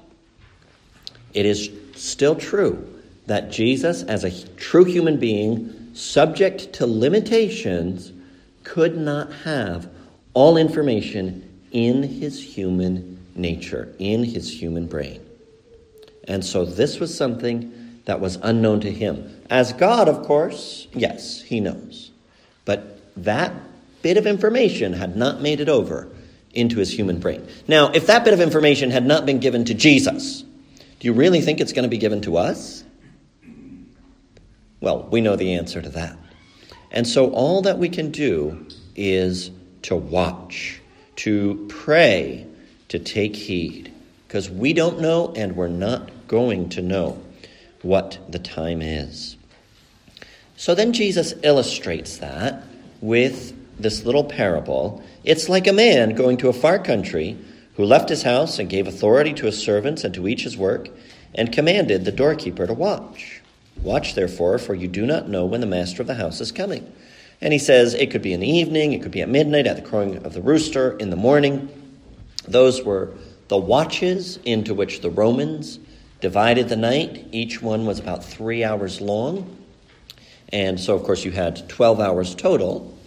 it 1.34 1.46
is 1.46 1.70
still 1.96 2.36
true 2.36 2.90
that 3.28 3.52
Jesus, 3.52 4.04
as 4.04 4.24
a 4.24 4.46
true 4.56 4.86
human 4.86 5.20
being, 5.20 5.94
subject 5.94 6.74
to 6.74 6.88
limitations, 6.88 8.12
could 8.64 8.98
not 8.98 9.32
have 9.44 9.90
all 10.34 10.58
information 10.58 11.50
in 11.72 12.04
his 12.04 12.42
human 12.42 13.20
nature, 13.36 13.94
in 14.00 14.24
his 14.24 14.62
human 14.62 14.86
brain. 14.88 15.23
And 16.28 16.44
so 16.44 16.66
this 16.66 17.00
was 17.00 17.16
something 17.16 18.02
that 18.06 18.20
was 18.20 18.38
unknown 18.42 18.82
to 18.82 18.92
him. 18.92 19.42
As 19.50 19.74
God, 19.74 20.08
of 20.08 20.26
course, 20.26 20.88
yes, 20.94 21.42
he 21.42 21.60
knows. 21.60 22.12
But 22.66 23.00
that 23.18 23.54
bit 24.02 24.18
of 24.18 24.26
information 24.26 24.94
had 24.94 25.16
not 25.16 25.42
made 25.42 25.60
it 25.60 25.70
over 25.70 26.08
into 26.54 26.78
his 26.78 26.92
human 26.92 27.20
brain. 27.20 27.48
Now, 27.68 27.92
if 27.92 28.08
that 28.08 28.24
bit 28.24 28.34
of 28.34 28.42
information 28.42 28.92
had 28.92 29.06
not 29.06 29.26
been 29.26 29.40
given 29.40 29.66
to 29.66 29.74
Jesus, 29.74 30.42
do 30.42 31.08
you 31.08 31.14
really 31.14 31.42
think 31.42 31.60
it's 31.60 31.74
going 31.74 31.84
to 31.84 31.90
be 31.90 31.98
given 31.98 32.22
to 32.22 32.38
us? 32.38 32.84
Well, 34.82 35.08
we 35.12 35.22
know 35.22 35.36
the 35.36 35.54
answer 35.54 35.82
to 35.82 35.90
that. 35.90 36.18
And 36.92 37.08
so 37.08 37.32
all 37.32 37.62
that 37.64 37.80
we 37.80 37.90
can 37.90 38.12
do 38.12 38.68
is 38.96 39.50
to 39.84 39.96
watch, 39.96 40.80
to 41.18 41.66
pray, 41.70 42.46
to 42.90 43.00
take 43.00 43.36
heed, 43.36 43.92
because 44.28 44.50
we 44.50 44.74
don't 44.74 45.00
know 45.00 45.34
and 45.36 45.56
we're 45.56 45.68
not 45.68 46.10
going 46.28 46.70
to 46.70 46.82
know 46.82 47.22
what 47.82 48.20
the 48.30 48.40
time 48.40 48.82
is. 48.82 49.36
So 50.56 50.76
then 50.76 50.94
Jesus 50.94 51.34
illustrates 51.44 52.18
that 52.18 52.64
with 53.02 53.54
this 53.80 54.06
little 54.06 54.24
parable. 54.24 55.04
It's 55.24 55.50
like 55.50 55.68
a 55.68 55.74
man 55.74 56.16
going 56.16 56.38
to 56.38 56.50
a 56.50 56.54
far 56.54 56.80
country 56.80 57.38
who 57.76 57.86
left 57.86 58.10
his 58.10 58.24
house 58.24 58.60
and 58.60 58.70
gave 58.70 58.88
authority 58.88 59.34
to 59.34 59.48
his 59.48 59.62
servants 59.62 60.04
and 60.04 60.14
to 60.14 60.28
each 60.28 60.44
his 60.44 60.56
work, 60.56 60.90
and 61.36 61.52
commanded 61.52 62.06
the 62.06 62.12
doorkeeper 62.12 62.68
to 62.68 62.74
watch. 62.74 63.42
Watch, 63.82 64.14
therefore, 64.14 64.60
for 64.60 64.76
you 64.76 64.88
do 64.88 65.06
not 65.06 65.28
know 65.28 65.46
when 65.46 65.62
the 65.62 65.68
master 65.68 66.02
of 66.02 66.08
the 66.08 66.14
house 66.14 66.40
is 66.40 66.52
coming. 66.52 66.94
And 67.42 67.52
he 67.52 67.60
says 67.60 67.96
it 67.96 68.12
could 68.12 68.22
be 68.22 68.34
in 68.34 68.40
the 68.40 68.50
evening, 68.50 68.94
it 68.94 69.02
could 69.02 69.12
be 69.12 69.24
at 69.24 69.30
midnight, 69.30 69.66
at 69.66 69.76
the 69.76 69.82
crowing 69.82 70.24
of 70.24 70.34
the 70.34 70.42
rooster, 70.42 70.96
in 70.98 71.10
the 71.10 71.16
morning. 71.16 71.68
Those 72.48 72.84
were 72.84 73.12
the 73.48 73.58
watches 73.58 74.38
into 74.46 74.76
which 74.76 75.02
the 75.02 75.10
Romans 75.10 75.80
divided 76.24 76.70
the 76.70 76.78
night. 76.78 77.28
Each 77.34 77.62
one 77.62 77.86
was 77.86 78.00
about 78.00 78.24
three 78.24 78.64
hours 78.64 79.02
long. 79.02 79.58
And 80.54 80.80
so, 80.80 80.96
of 80.96 81.04
course, 81.04 81.26
you 81.26 81.32
had 81.32 81.68
12 81.68 82.00
hours 82.00 82.34
total. 82.34 82.98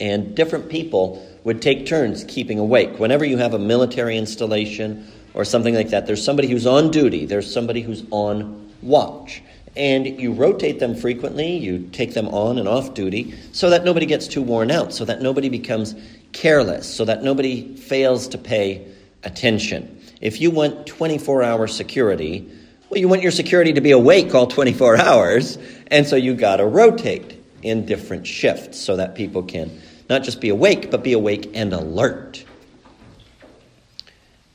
And 0.00 0.34
different 0.34 0.70
people 0.70 1.24
would 1.44 1.60
take 1.60 1.84
turns 1.84 2.24
keeping 2.24 2.58
awake. 2.58 2.98
Whenever 2.98 3.26
you 3.26 3.36
have 3.36 3.52
a 3.52 3.58
military 3.58 4.16
installation 4.16 5.06
or 5.34 5.44
something 5.44 5.74
like 5.74 5.90
that, 5.90 6.06
there's 6.06 6.24
somebody 6.24 6.48
who's 6.48 6.66
on 6.66 6.90
duty, 6.90 7.26
there's 7.26 7.52
somebody 7.52 7.82
who's 7.82 8.04
on 8.10 8.72
watch 8.80 9.42
and 9.76 10.06
you 10.20 10.32
rotate 10.32 10.80
them 10.80 10.94
frequently, 10.94 11.56
you 11.56 11.88
take 11.92 12.14
them 12.14 12.28
on 12.28 12.58
and 12.58 12.66
off 12.66 12.94
duty 12.94 13.34
so 13.52 13.70
that 13.70 13.84
nobody 13.84 14.06
gets 14.06 14.26
too 14.26 14.42
worn 14.42 14.70
out, 14.70 14.92
so 14.92 15.04
that 15.04 15.22
nobody 15.22 15.48
becomes 15.48 15.94
careless, 16.32 16.92
so 16.92 17.04
that 17.04 17.22
nobody 17.22 17.76
fails 17.76 18.28
to 18.28 18.38
pay 18.38 18.86
attention. 19.22 19.99
If 20.20 20.40
you 20.40 20.50
want 20.50 20.86
24 20.86 21.42
hour 21.42 21.66
security, 21.66 22.48
well, 22.88 23.00
you 23.00 23.08
want 23.08 23.22
your 23.22 23.32
security 23.32 23.72
to 23.74 23.80
be 23.80 23.92
awake 23.92 24.34
all 24.34 24.46
24 24.46 24.96
hours, 25.00 25.58
and 25.86 26.06
so 26.06 26.16
you 26.16 26.34
got 26.34 26.56
to 26.56 26.66
rotate 26.66 27.42
in 27.62 27.86
different 27.86 28.26
shifts 28.26 28.78
so 28.78 28.96
that 28.96 29.14
people 29.14 29.42
can 29.42 29.80
not 30.08 30.22
just 30.24 30.40
be 30.40 30.48
awake, 30.48 30.90
but 30.90 31.04
be 31.04 31.12
awake 31.12 31.50
and 31.54 31.72
alert. 31.72 32.44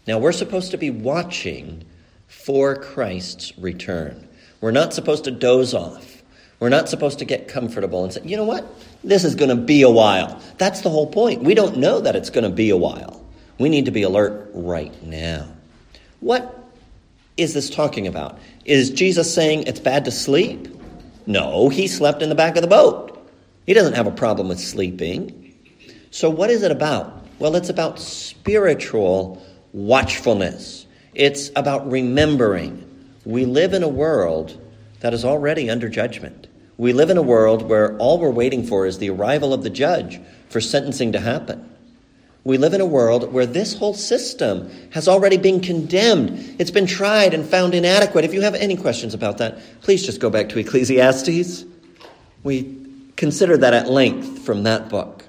Now, 0.05 0.19
we're 0.19 0.33
supposed 0.33 0.71
to 0.71 0.77
be 0.77 0.91
watching 0.91 1.85
for 2.27 2.75
Christ's 2.75 3.57
return. 3.57 4.27
We're 4.61 4.71
not 4.71 4.93
supposed 4.93 5.23
to 5.23 5.31
doze 5.31 5.73
off. 5.73 6.21
We're 6.59 6.69
not 6.69 6.89
supposed 6.89 7.19
to 7.19 7.25
get 7.25 7.47
comfortable 7.47 8.03
and 8.03 8.13
say, 8.13 8.21
you 8.23 8.37
know 8.37 8.43
what? 8.43 8.65
This 9.03 9.23
is 9.23 9.35
going 9.35 9.49
to 9.49 9.61
be 9.61 9.81
a 9.81 9.89
while. 9.89 10.41
That's 10.57 10.81
the 10.81 10.89
whole 10.89 11.07
point. 11.07 11.43
We 11.43 11.53
don't 11.53 11.77
know 11.77 12.01
that 12.01 12.15
it's 12.15 12.29
going 12.29 12.43
to 12.43 12.49
be 12.49 12.69
a 12.69 12.77
while. 12.77 13.23
We 13.57 13.69
need 13.69 13.85
to 13.85 13.91
be 13.91 14.03
alert 14.03 14.51
right 14.53 15.01
now. 15.03 15.54
What 16.25 16.57
is 17.37 17.53
this 17.53 17.69
talking 17.69 18.07
about? 18.07 18.39
Is 18.65 18.89
Jesus 18.89 19.31
saying 19.31 19.65
it's 19.67 19.79
bad 19.79 20.05
to 20.05 20.11
sleep? 20.11 20.67
No, 21.27 21.69
he 21.69 21.87
slept 21.87 22.23
in 22.23 22.29
the 22.29 22.35
back 22.35 22.55
of 22.55 22.63
the 22.63 22.67
boat. 22.67 23.29
He 23.67 23.75
doesn't 23.75 23.93
have 23.93 24.07
a 24.07 24.11
problem 24.11 24.47
with 24.47 24.59
sleeping. 24.59 25.53
So, 26.09 26.31
what 26.31 26.49
is 26.49 26.63
it 26.63 26.71
about? 26.71 27.23
Well, 27.37 27.55
it's 27.55 27.69
about 27.69 27.99
spiritual 27.99 29.39
watchfulness, 29.71 30.87
it's 31.13 31.51
about 31.55 31.91
remembering. 31.91 32.83
We 33.23 33.45
live 33.45 33.75
in 33.75 33.83
a 33.83 33.87
world 33.87 34.59
that 35.01 35.13
is 35.13 35.23
already 35.23 35.69
under 35.69 35.89
judgment. 35.89 36.47
We 36.77 36.91
live 36.91 37.11
in 37.11 37.17
a 37.17 37.21
world 37.21 37.69
where 37.69 37.95
all 37.97 38.17
we're 38.17 38.31
waiting 38.31 38.65
for 38.65 38.87
is 38.87 38.97
the 38.97 39.11
arrival 39.11 39.53
of 39.53 39.61
the 39.61 39.69
judge 39.69 40.19
for 40.49 40.59
sentencing 40.59 41.11
to 41.11 41.19
happen. 41.19 41.74
We 42.45 42.59
live 42.59 42.75
in 42.75 42.81
a 42.81 42.85
world 42.85 43.33
where 43.33 43.47
this 43.47 43.73
whole 43.73 43.95
system 43.95 44.69
has 44.91 45.07
already 45.07 45.37
been 45.37 45.61
condemned. 45.61 46.55
It's 46.59 46.69
been 46.69 46.85
tried 46.85 47.33
and 47.33 47.43
found 47.43 47.73
inadequate. 47.73 48.23
If 48.23 48.35
you 48.35 48.41
have 48.41 48.53
any 48.53 48.77
questions 48.77 49.15
about 49.15 49.39
that, 49.39 49.57
please 49.81 50.05
just 50.05 50.21
go 50.21 50.29
back 50.29 50.49
to 50.49 50.59
Ecclesiastes. 50.59 51.65
We 52.43 52.77
consider 53.15 53.57
that 53.57 53.73
at 53.73 53.89
length 53.89 54.45
from 54.45 54.61
that 54.63 54.89
book. 54.89 55.25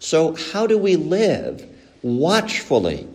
So, 0.00 0.34
how 0.34 0.66
do 0.66 0.76
we 0.76 0.96
live 0.96 1.64
watchfully? 2.02 3.06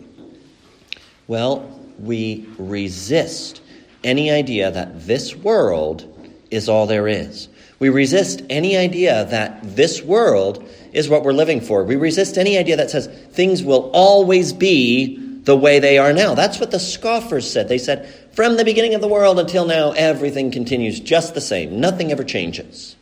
Well, 1.26 1.68
we 1.98 2.48
resist 2.56 3.60
any 4.02 4.30
idea 4.30 4.70
that 4.70 5.06
this 5.06 5.36
world 5.36 6.10
is 6.50 6.70
all 6.70 6.86
there 6.86 7.08
is. 7.08 7.48
We 7.84 7.90
resist 7.90 8.40
any 8.48 8.78
idea 8.78 9.26
that 9.26 9.58
this 9.62 10.00
world 10.00 10.66
is 10.94 11.06
what 11.06 11.22
we're 11.22 11.34
living 11.34 11.60
for. 11.60 11.84
We 11.84 11.96
resist 11.96 12.38
any 12.38 12.56
idea 12.56 12.78
that 12.78 12.88
says 12.88 13.08
things 13.32 13.62
will 13.62 13.90
always 13.92 14.54
be 14.54 15.18
the 15.42 15.54
way 15.54 15.80
they 15.80 15.98
are 15.98 16.14
now. 16.14 16.34
That's 16.34 16.58
what 16.58 16.70
the 16.70 16.80
scoffers 16.80 17.52
said. 17.52 17.68
They 17.68 17.76
said, 17.76 18.08
from 18.32 18.56
the 18.56 18.64
beginning 18.64 18.94
of 18.94 19.02
the 19.02 19.06
world 19.06 19.38
until 19.38 19.66
now, 19.66 19.90
everything 19.90 20.50
continues 20.50 20.98
just 20.98 21.34
the 21.34 21.42
same. 21.42 21.78
Nothing 21.78 22.10
ever 22.10 22.24
changes. 22.24 22.96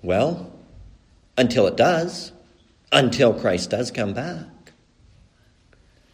Well, 0.00 0.50
until 1.36 1.66
it 1.66 1.76
does, 1.76 2.32
until 2.92 3.34
Christ 3.38 3.68
does 3.68 3.90
come 3.90 4.14
back. 4.14 4.46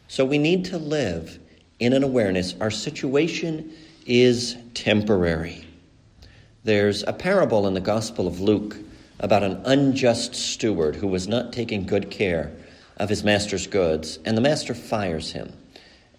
So 0.09 0.25
we 0.25 0.39
need 0.39 0.65
to 0.65 0.79
live 0.79 1.39
in 1.79 1.93
an 1.93 2.03
awareness 2.03 2.57
our 2.61 2.73
situation 2.73 3.73
is 4.05 4.57
temporary. 4.75 5.62
There's 6.65 7.03
a 7.03 7.13
parable 7.13 7.67
in 7.67 7.75
the 7.75 7.81
Gospel 7.81 8.29
of 8.29 8.39
Luke 8.39 8.77
about 9.19 9.43
an 9.43 9.61
unjust 9.65 10.37
steward 10.37 10.95
who 10.95 11.09
was 11.09 11.27
not 11.27 11.53
taking 11.53 11.87
good 11.87 12.09
care 12.09 12.53
of 12.99 13.09
his 13.09 13.25
master's 13.25 13.67
goods, 13.67 14.21
and 14.25 14.37
the 14.37 14.43
master 14.43 14.73
fires 14.73 15.33
him. 15.33 15.53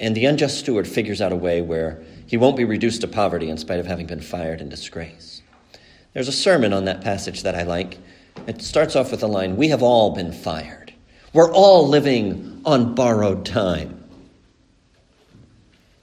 And 0.02 0.16
the 0.16 0.26
unjust 0.26 0.60
steward 0.60 0.86
figures 0.86 1.22
out 1.22 1.32
a 1.32 1.38
way 1.38 1.62
where 1.62 2.04
he 2.28 2.36
won't 2.36 2.58
be 2.58 2.66
reduced 2.66 3.02
to 3.02 3.08
poverty 3.08 3.50
in 3.50 3.58
spite 3.58 3.80
of 3.80 3.86
having 3.86 4.06
been 4.06 4.20
fired 4.20 4.60
in 4.60 4.68
disgrace. 4.68 5.42
There's 6.14 6.28
a 6.28 6.34
sermon 6.34 6.74
on 6.74 6.86
that 6.86 7.02
passage 7.02 7.44
that 7.44 7.56
I 7.56 7.64
like. 7.64 7.98
It 8.46 8.62
starts 8.62 8.98
off 8.98 9.12
with 9.12 9.22
the 9.22 9.30
line 9.30 9.56
We 9.56 9.70
have 9.70 9.82
all 9.82 10.14
been 10.14 10.34
fired. 10.34 10.94
We're 11.32 11.54
all 11.54 11.88
living 11.88 12.62
on 12.66 12.96
borrowed 12.96 13.46
time. 13.46 14.04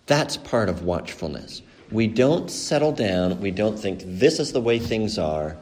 That's 0.06 0.38
part 0.38 0.70
of 0.70 0.82
watchfulness. 0.82 1.60
We 1.90 2.06
don't 2.06 2.50
settle 2.50 2.92
down, 2.92 3.40
we 3.40 3.50
don't 3.50 3.78
think 3.78 4.02
this 4.04 4.38
is 4.38 4.52
the 4.52 4.60
way 4.60 4.78
things 4.78 5.18
are 5.18 5.56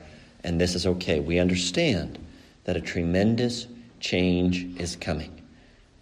and 0.45 0.61
this 0.61 0.75
is 0.75 0.87
okay. 0.87 1.21
We 1.21 1.39
understand 1.39 2.19
that 2.65 2.77
a 2.77 2.81
tremendous 2.81 3.67
change 4.01 4.67
is 4.79 4.97
coming. 4.97 5.43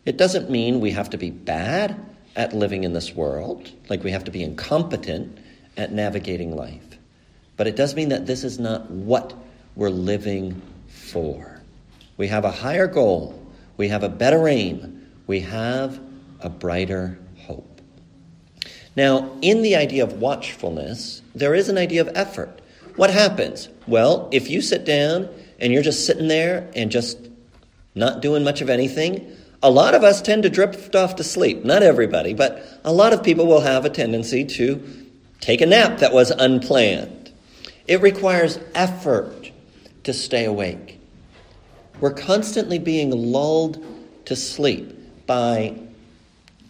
It 0.04 0.16
doesn't 0.16 0.50
mean 0.50 0.80
we 0.80 0.92
have 0.92 1.11
to 1.11 1.18
be 1.18 1.30
bad 1.30 1.97
at 2.37 2.52
living 2.52 2.85
in 2.85 2.92
this 2.92 3.14
world, 3.14 3.71
like 3.88 4.04
we 4.04 4.11
have 4.11 4.25
to 4.25 4.30
be 4.30 4.42
incompetent 4.42 5.38
at 5.76 5.92
navigating 5.92 6.54
life. 6.54 6.99
But 7.56 7.66
it 7.66 7.76
does 7.76 7.95
mean 7.95 8.11
that 8.11 8.26
this 8.26 8.45
is 8.45 8.59
not 8.59 8.90
what 8.90 9.35
we're 9.75 9.90
living 9.90 10.61
for. 10.88 11.61
We 12.16 12.28
have 12.28 12.45
a 12.45 12.50
higher 12.50 12.87
goal, 12.87 13.40
we 13.76 13.88
have 13.88 14.02
a 14.02 14.09
better 14.09 14.47
aim, 14.49 15.06
we 15.26 15.40
have 15.40 16.00
a 16.40 16.49
brighter. 16.49 17.18
Now, 18.96 19.30
in 19.42 19.62
the 19.62 19.76
idea 19.76 20.02
of 20.02 20.14
watchfulness, 20.14 21.22
there 21.34 21.54
is 21.54 21.68
an 21.68 21.76
idea 21.76 22.00
of 22.00 22.10
effort. 22.14 22.60
What 22.96 23.10
happens? 23.10 23.68
Well, 23.86 24.28
if 24.32 24.48
you 24.48 24.62
sit 24.62 24.86
down 24.86 25.28
and 25.60 25.72
you're 25.72 25.82
just 25.82 26.06
sitting 26.06 26.28
there 26.28 26.70
and 26.74 26.90
just 26.90 27.18
not 27.94 28.22
doing 28.22 28.42
much 28.42 28.62
of 28.62 28.70
anything, 28.70 29.36
a 29.62 29.70
lot 29.70 29.94
of 29.94 30.02
us 30.02 30.22
tend 30.22 30.44
to 30.44 30.50
drift 30.50 30.94
off 30.94 31.16
to 31.16 31.24
sleep. 31.24 31.64
Not 31.64 31.82
everybody, 31.82 32.32
but 32.32 32.64
a 32.84 32.92
lot 32.92 33.12
of 33.12 33.22
people 33.22 33.46
will 33.46 33.60
have 33.60 33.84
a 33.84 33.90
tendency 33.90 34.44
to 34.44 34.82
take 35.40 35.60
a 35.60 35.66
nap 35.66 35.98
that 35.98 36.12
was 36.12 36.30
unplanned. 36.30 37.32
It 37.86 38.00
requires 38.00 38.58
effort 38.74 39.50
to 40.04 40.12
stay 40.12 40.44
awake. 40.44 40.98
We're 42.00 42.12
constantly 42.12 42.78
being 42.78 43.10
lulled 43.10 43.84
to 44.26 44.36
sleep 44.36 45.26
by 45.26 45.78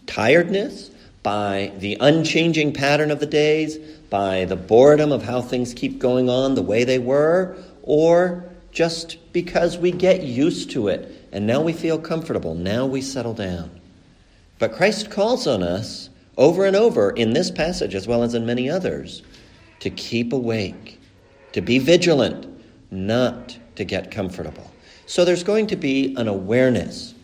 tiredness, 0.06 0.90
by 1.26 1.72
the 1.78 1.96
unchanging 1.98 2.72
pattern 2.72 3.10
of 3.10 3.18
the 3.18 3.26
days, 3.26 3.78
by 4.10 4.44
the 4.44 4.54
boredom 4.54 5.10
of 5.10 5.24
how 5.24 5.42
things 5.42 5.74
keep 5.74 5.98
going 5.98 6.30
on 6.30 6.54
the 6.54 6.62
way 6.62 6.84
they 6.84 7.00
were, 7.00 7.56
or 7.82 8.44
just 8.70 9.16
because 9.32 9.76
we 9.76 9.90
get 9.90 10.22
used 10.22 10.70
to 10.70 10.86
it 10.86 11.28
and 11.32 11.44
now 11.44 11.60
we 11.60 11.72
feel 11.72 11.98
comfortable. 11.98 12.54
Now 12.54 12.86
we 12.86 13.02
settle 13.02 13.34
down. 13.34 13.80
But 14.60 14.72
Christ 14.72 15.10
calls 15.10 15.48
on 15.48 15.64
us 15.64 16.10
over 16.36 16.64
and 16.64 16.76
over 16.76 17.10
in 17.10 17.32
this 17.32 17.50
passage, 17.50 17.96
as 17.96 18.06
well 18.06 18.22
as 18.22 18.34
in 18.34 18.46
many 18.46 18.70
others, 18.70 19.24
to 19.80 19.90
keep 19.90 20.32
awake, 20.32 21.00
to 21.54 21.60
be 21.60 21.80
vigilant, 21.80 22.46
not 22.92 23.58
to 23.74 23.82
get 23.82 24.12
comfortable. 24.12 24.70
So 25.06 25.24
there's 25.24 25.42
going 25.42 25.66
to 25.66 25.76
be 25.76 26.14
an 26.14 26.28
awareness 26.28 27.14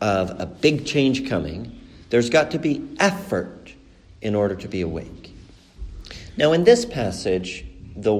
of 0.00 0.30
a 0.40 0.46
big 0.46 0.86
change 0.86 1.28
coming. 1.28 1.76
There's 2.10 2.28
got 2.28 2.50
to 2.50 2.58
be 2.58 2.86
effort 2.98 3.72
in 4.20 4.34
order 4.34 4.54
to 4.56 4.68
be 4.68 4.82
awake. 4.82 5.32
Now, 6.36 6.52
in 6.52 6.64
this 6.64 6.84
passage, 6.84 7.64
the 7.96 8.14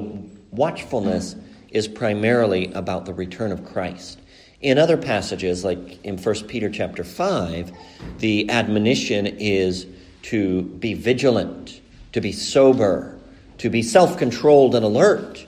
watchfulness 0.51 1.35
is 1.69 1.87
primarily 1.87 2.71
about 2.73 3.05
the 3.05 3.13
return 3.13 3.51
of 3.51 3.65
Christ. 3.65 4.19
In 4.61 4.77
other 4.77 4.97
passages, 4.97 5.63
like 5.63 6.03
in 6.05 6.17
1 6.17 6.35
Peter 6.47 6.69
chapter 6.69 7.03
5, 7.03 7.71
the 8.19 8.49
admonition 8.49 9.25
is 9.25 9.87
to 10.23 10.61
be 10.63 10.93
vigilant, 10.93 11.81
to 12.11 12.21
be 12.21 12.31
sober, 12.31 13.17
to 13.57 13.69
be 13.69 13.81
self 13.81 14.17
controlled 14.17 14.75
and 14.75 14.85
alert. 14.85 15.47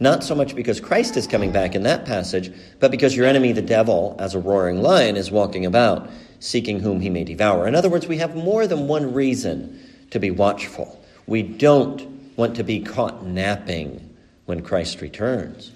Not 0.00 0.22
so 0.22 0.34
much 0.34 0.54
because 0.54 0.80
Christ 0.80 1.16
is 1.16 1.26
coming 1.26 1.50
back 1.50 1.74
in 1.74 1.82
that 1.82 2.04
passage, 2.06 2.52
but 2.78 2.90
because 2.90 3.16
your 3.16 3.26
enemy, 3.26 3.52
the 3.52 3.62
devil, 3.62 4.16
as 4.18 4.34
a 4.34 4.38
roaring 4.38 4.80
lion, 4.80 5.16
is 5.16 5.30
walking 5.30 5.66
about, 5.66 6.08
seeking 6.40 6.80
whom 6.80 7.00
he 7.00 7.10
may 7.10 7.24
devour. 7.24 7.66
In 7.66 7.74
other 7.74 7.88
words, 7.88 8.06
we 8.06 8.18
have 8.18 8.36
more 8.36 8.66
than 8.66 8.88
one 8.88 9.12
reason 9.12 9.78
to 10.10 10.18
be 10.18 10.30
watchful. 10.30 11.02
We 11.26 11.42
don't 11.42 12.06
want 12.36 12.56
to 12.56 12.64
be 12.64 12.80
caught 12.80 13.24
napping 13.24 14.14
when 14.46 14.62
Christ 14.62 15.00
returns. 15.00 15.72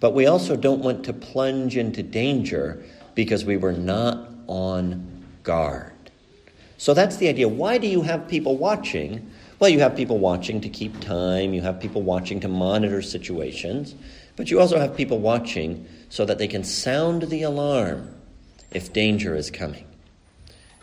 But 0.00 0.14
we 0.14 0.26
also 0.26 0.56
don't 0.56 0.82
want 0.82 1.04
to 1.04 1.12
plunge 1.12 1.76
into 1.76 2.02
danger 2.02 2.84
because 3.14 3.44
we 3.44 3.56
were 3.56 3.72
not 3.72 4.28
on 4.46 5.24
guard. 5.42 5.92
So 6.78 6.92
that's 6.92 7.16
the 7.16 7.28
idea. 7.28 7.48
Why 7.48 7.78
do 7.78 7.86
you 7.86 8.02
have 8.02 8.28
people 8.28 8.56
watching? 8.56 9.30
Well, 9.58 9.70
you 9.70 9.80
have 9.80 9.96
people 9.96 10.18
watching 10.18 10.60
to 10.60 10.68
keep 10.68 11.00
time, 11.00 11.54
you 11.54 11.62
have 11.62 11.80
people 11.80 12.02
watching 12.02 12.40
to 12.40 12.48
monitor 12.48 13.00
situations, 13.00 13.94
but 14.36 14.50
you 14.50 14.60
also 14.60 14.78
have 14.78 14.94
people 14.96 15.18
watching 15.18 15.86
so 16.10 16.26
that 16.26 16.38
they 16.38 16.48
can 16.48 16.62
sound 16.62 17.22
the 17.22 17.42
alarm 17.42 18.14
if 18.70 18.92
danger 18.92 19.34
is 19.34 19.50
coming. 19.50 19.86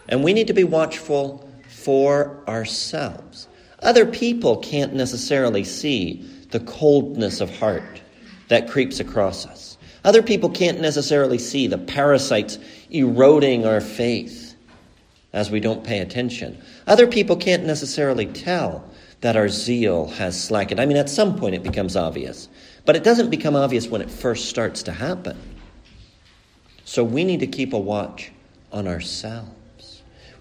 And 0.09 0.23
we 0.23 0.33
need 0.33 0.47
to 0.47 0.53
be 0.53 0.63
watchful 0.63 1.49
for 1.67 2.43
ourselves. 2.47 3.47
Other 3.79 4.05
people 4.05 4.57
can't 4.57 4.93
necessarily 4.93 5.63
see 5.63 6.25
the 6.51 6.59
coldness 6.61 7.41
of 7.41 7.55
heart 7.57 8.01
that 8.47 8.69
creeps 8.69 8.99
across 8.99 9.45
us. 9.45 9.77
Other 10.03 10.21
people 10.21 10.49
can't 10.49 10.81
necessarily 10.81 11.37
see 11.37 11.67
the 11.67 11.77
parasites 11.77 12.59
eroding 12.89 13.65
our 13.65 13.81
faith 13.81 14.55
as 15.31 15.49
we 15.49 15.59
don't 15.59 15.83
pay 15.83 15.99
attention. 15.99 16.61
Other 16.85 17.07
people 17.07 17.35
can't 17.35 17.65
necessarily 17.65 18.27
tell 18.27 18.87
that 19.21 19.35
our 19.35 19.49
zeal 19.49 20.07
has 20.07 20.41
slackened. 20.41 20.79
I 20.79 20.85
mean, 20.85 20.97
at 20.97 21.09
some 21.09 21.37
point 21.37 21.55
it 21.55 21.63
becomes 21.63 21.95
obvious, 21.95 22.49
but 22.85 22.95
it 22.95 23.03
doesn't 23.03 23.29
become 23.29 23.55
obvious 23.55 23.87
when 23.87 24.01
it 24.01 24.11
first 24.11 24.49
starts 24.49 24.83
to 24.83 24.91
happen. 24.91 25.37
So 26.83 27.03
we 27.03 27.23
need 27.23 27.39
to 27.39 27.47
keep 27.47 27.73
a 27.73 27.79
watch 27.79 28.31
on 28.71 28.87
ourselves. 28.87 29.49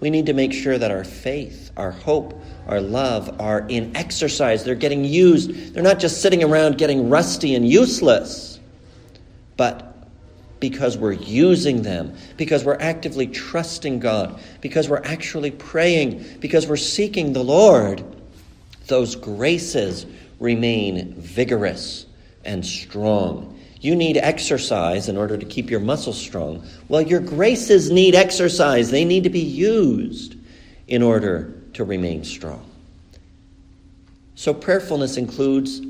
We 0.02 0.10
need 0.10 0.26
to 0.26 0.32
make 0.32 0.52
sure 0.52 0.76
that 0.76 0.90
our 0.90 1.04
faith, 1.04 1.70
our 1.76 1.92
hope, 1.92 2.34
our 2.66 2.80
love 2.80 3.40
are 3.40 3.60
in 3.68 3.96
exercise. 3.96 4.64
They're 4.64 4.74
getting 4.74 5.04
used. 5.04 5.72
They're 5.72 5.82
not 5.84 6.00
just 6.00 6.20
sitting 6.20 6.42
around 6.42 6.76
getting 6.76 7.08
rusty 7.08 7.54
and 7.54 7.66
useless, 7.66 8.58
but 9.56 9.94
because 10.58 10.98
we're 10.98 11.12
using 11.12 11.82
them, 11.82 12.16
because 12.36 12.64
we're 12.64 12.80
actively 12.80 13.28
trusting 13.28 14.00
God, 14.00 14.40
because 14.60 14.88
we're 14.88 15.04
actually 15.04 15.52
praying, 15.52 16.24
because 16.40 16.66
we're 16.66 16.76
seeking 16.76 17.32
the 17.32 17.44
Lord, 17.44 18.02
those 18.88 19.14
graces 19.14 20.04
remain 20.40 21.14
vigorous 21.14 22.06
and 22.44 22.66
strong. 22.66 23.51
You 23.82 23.96
need 23.96 24.16
exercise 24.16 25.08
in 25.08 25.16
order 25.16 25.36
to 25.36 25.44
keep 25.44 25.68
your 25.68 25.80
muscles 25.80 26.16
strong. 26.16 26.64
Well, 26.88 27.02
your 27.02 27.18
graces 27.18 27.90
need 27.90 28.14
exercise, 28.14 28.92
they 28.92 29.04
need 29.04 29.24
to 29.24 29.30
be 29.30 29.40
used 29.40 30.36
in 30.86 31.02
order 31.02 31.52
to 31.74 31.82
remain 31.82 32.22
strong. 32.22 32.64
So, 34.36 34.54
prayerfulness 34.54 35.16
includes 35.16 35.82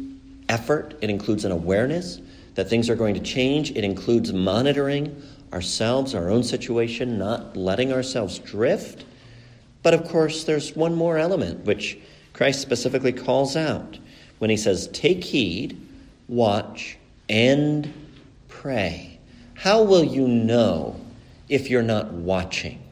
effort, 0.48 0.96
it 1.02 1.11
includes 1.11 1.44
an 1.44 1.52
awareness 1.52 2.18
that 2.55 2.70
things 2.70 2.88
are 2.88 2.96
going 2.96 3.14
to 3.14 3.20
change, 3.20 3.72
it 3.72 3.85
includes 3.85 4.33
monitoring 4.33 5.22
ourselves, 5.52 6.14
our 6.14 6.31
own 6.31 6.42
situation, 6.42 7.18
not 7.18 7.59
letting 7.59 7.92
ourselves 7.92 8.38
drift. 8.38 9.05
But 9.83 9.92
of 9.92 10.09
course, 10.09 10.44
there's 10.44 10.74
one 10.74 10.94
more 10.94 11.18
element 11.18 11.66
which 11.66 11.98
Christ 12.33 12.62
specifically 12.62 13.12
calls 13.12 13.55
out 13.55 13.98
when 14.38 14.48
he 14.48 14.57
says, 14.57 14.88
Take 14.88 15.24
heed, 15.24 15.78
watch, 16.26 16.96
and 17.28 17.92
pray. 18.48 19.18
How 19.54 19.82
will 19.82 20.04
you 20.04 20.26
know 20.26 20.96
if 21.48 21.70
you're 21.70 21.82
not 21.82 22.12
watching? 22.12 22.82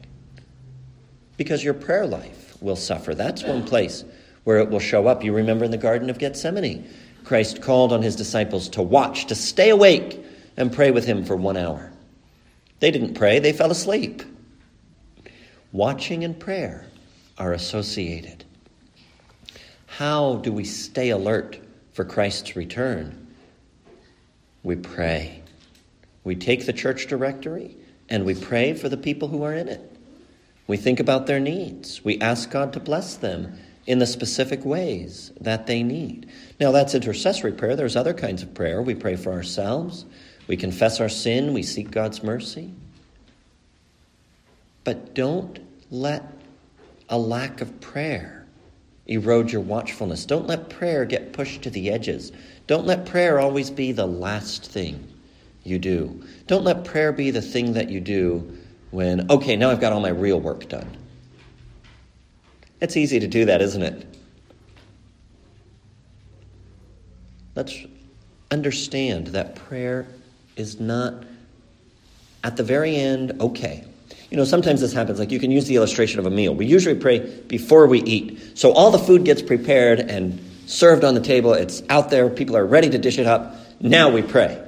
Because 1.37 1.63
your 1.63 1.73
prayer 1.73 2.05
life 2.05 2.55
will 2.61 2.75
suffer. 2.75 3.15
That's 3.15 3.43
one 3.43 3.63
place 3.63 4.03
where 4.43 4.59
it 4.59 4.69
will 4.69 4.79
show 4.79 5.07
up. 5.07 5.23
You 5.23 5.33
remember 5.33 5.65
in 5.65 5.71
the 5.71 5.77
Garden 5.77 6.09
of 6.09 6.19
Gethsemane, 6.19 6.87
Christ 7.23 7.61
called 7.61 7.93
on 7.93 8.01
his 8.01 8.15
disciples 8.15 8.69
to 8.69 8.81
watch, 8.81 9.27
to 9.27 9.35
stay 9.35 9.69
awake, 9.69 10.23
and 10.57 10.71
pray 10.71 10.91
with 10.91 11.05
him 11.05 11.23
for 11.23 11.35
one 11.35 11.57
hour. 11.57 11.91
They 12.79 12.91
didn't 12.91 13.13
pray, 13.13 13.39
they 13.39 13.53
fell 13.53 13.71
asleep. 13.71 14.23
Watching 15.71 16.23
and 16.23 16.37
prayer 16.37 16.85
are 17.37 17.53
associated. 17.53 18.43
How 19.87 20.35
do 20.37 20.51
we 20.51 20.63
stay 20.63 21.09
alert 21.09 21.59
for 21.93 22.03
Christ's 22.03 22.55
return? 22.55 23.20
We 24.63 24.75
pray. 24.75 25.41
We 26.23 26.35
take 26.35 26.65
the 26.65 26.73
church 26.73 27.07
directory 27.07 27.75
and 28.09 28.25
we 28.25 28.35
pray 28.35 28.73
for 28.73 28.89
the 28.89 28.97
people 28.97 29.27
who 29.27 29.43
are 29.43 29.53
in 29.53 29.67
it. 29.67 29.87
We 30.67 30.77
think 30.77 30.99
about 30.99 31.27
their 31.27 31.39
needs. 31.39 32.03
We 32.03 32.19
ask 32.19 32.49
God 32.49 32.73
to 32.73 32.79
bless 32.79 33.15
them 33.15 33.57
in 33.87 33.99
the 33.99 34.05
specific 34.05 34.63
ways 34.63 35.31
that 35.41 35.67
they 35.67 35.83
need. 35.83 36.29
Now, 36.59 36.71
that's 36.71 36.93
intercessory 36.93 37.51
prayer. 37.51 37.75
There's 37.75 37.95
other 37.95 38.13
kinds 38.13 38.43
of 38.43 38.53
prayer. 38.53 38.81
We 38.81 38.95
pray 38.95 39.15
for 39.15 39.31
ourselves, 39.31 40.05
we 40.47 40.57
confess 40.57 40.99
our 40.99 41.09
sin, 41.09 41.53
we 41.53 41.63
seek 41.63 41.91
God's 41.91 42.23
mercy. 42.23 42.71
But 44.83 45.13
don't 45.13 45.59
let 45.89 46.23
a 47.09 47.17
lack 47.17 47.61
of 47.61 47.79
prayer 47.81 48.45
erode 49.07 49.51
your 49.51 49.61
watchfulness. 49.61 50.25
Don't 50.25 50.47
let 50.47 50.69
prayer 50.69 51.05
get 51.05 51.33
pushed 51.33 51.63
to 51.63 51.69
the 51.69 51.91
edges. 51.91 52.31
Don't 52.67 52.85
let 52.85 53.05
prayer 53.05 53.39
always 53.39 53.69
be 53.69 53.91
the 53.91 54.05
last 54.05 54.71
thing 54.71 55.07
you 55.63 55.79
do. 55.79 56.23
Don't 56.47 56.63
let 56.63 56.85
prayer 56.85 57.11
be 57.11 57.31
the 57.31 57.41
thing 57.41 57.73
that 57.73 57.89
you 57.89 57.99
do 57.99 58.57
when, 58.91 59.29
okay, 59.31 59.55
now 59.55 59.69
I've 59.69 59.79
got 59.79 59.93
all 59.93 59.99
my 59.99 60.09
real 60.09 60.39
work 60.39 60.67
done. 60.69 60.97
It's 62.79 62.97
easy 62.97 63.19
to 63.19 63.27
do 63.27 63.45
that, 63.45 63.61
isn't 63.61 63.81
it? 63.81 64.07
Let's 67.55 67.77
understand 68.49 69.27
that 69.27 69.55
prayer 69.55 70.07
is 70.55 70.79
not 70.79 71.23
at 72.43 72.57
the 72.57 72.63
very 72.63 72.95
end 72.95 73.39
okay. 73.39 73.85
You 74.29 74.37
know, 74.37 74.45
sometimes 74.45 74.81
this 74.81 74.93
happens. 74.93 75.19
Like 75.19 75.31
you 75.31 75.39
can 75.39 75.51
use 75.51 75.65
the 75.67 75.75
illustration 75.75 76.19
of 76.19 76.25
a 76.25 76.29
meal. 76.29 76.55
We 76.55 76.65
usually 76.65 76.95
pray 76.95 77.19
before 77.47 77.85
we 77.85 78.01
eat. 78.03 78.57
So 78.57 78.71
all 78.71 78.89
the 78.89 78.99
food 78.99 79.25
gets 79.25 79.41
prepared 79.41 79.99
and 79.99 80.39
served 80.65 81.03
on 81.03 81.13
the 81.13 81.21
table. 81.21 81.53
It's 81.53 81.83
out 81.89 82.09
there. 82.09 82.29
People 82.29 82.57
are 82.57 82.65
ready 82.65 82.89
to 82.89 82.97
dish 82.97 83.17
it 83.17 83.27
up. 83.27 83.55
Now 83.79 84.09
we 84.09 84.21
pray. 84.21 84.61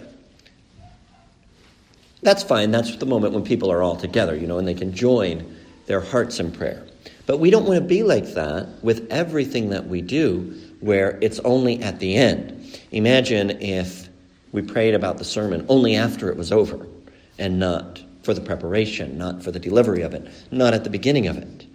That's 2.21 2.43
fine. 2.43 2.71
That's 2.71 2.95
the 2.95 3.05
moment 3.05 3.33
when 3.33 3.43
people 3.43 3.71
are 3.71 3.81
all 3.83 3.97
together, 3.97 4.35
you 4.35 4.47
know, 4.47 4.57
and 4.57 4.67
they 4.67 4.73
can 4.73 4.93
join 4.93 5.57
their 5.87 5.99
hearts 5.99 6.39
in 6.39 6.51
prayer. 6.51 6.85
But 7.25 7.39
we 7.39 7.51
don't 7.51 7.65
want 7.65 7.79
to 7.79 7.85
be 7.85 8.03
like 8.03 8.33
that 8.33 8.67
with 8.81 9.07
everything 9.11 9.69
that 9.69 9.87
we 9.87 10.01
do, 10.01 10.59
where 10.79 11.17
it's 11.21 11.39
only 11.39 11.81
at 11.81 11.99
the 11.99 12.15
end. 12.15 12.79
Imagine 12.91 13.61
if 13.61 14.07
we 14.51 14.61
prayed 14.61 14.93
about 14.93 15.17
the 15.17 15.25
sermon 15.25 15.65
only 15.67 15.95
after 15.95 16.29
it 16.29 16.37
was 16.37 16.51
over 16.51 16.87
and 17.37 17.59
not 17.59 18.01
for 18.23 18.33
the 18.33 18.41
preparation, 18.41 19.17
not 19.17 19.43
for 19.43 19.51
the 19.51 19.59
delivery 19.59 20.01
of 20.01 20.13
it, 20.13 20.27
not 20.51 20.73
at 20.73 20.83
the 20.83 20.89
beginning 20.89 21.27
of 21.27 21.37
it. 21.37 21.65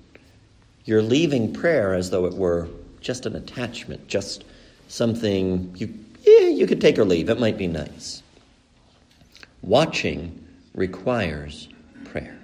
You're 0.85 1.03
leaving 1.03 1.53
prayer 1.53 1.95
as 1.95 2.11
though 2.11 2.25
it 2.25 2.35
were 2.35 2.69
just 3.01 3.27
an 3.27 3.37
attachment, 3.37 4.07
just 4.09 4.45
something 4.89 5.73
you, 5.77 5.93
yeah, 6.23 6.49
you 6.49 6.67
could 6.67 6.81
take 6.81 6.99
or 6.99 7.05
leave. 7.05 7.29
It 7.29 7.41
might 7.41 7.59
be 7.59 7.67
nice. 7.67 8.23
Watching 9.63 10.47
requires 10.75 11.69
prayer. 12.05 12.39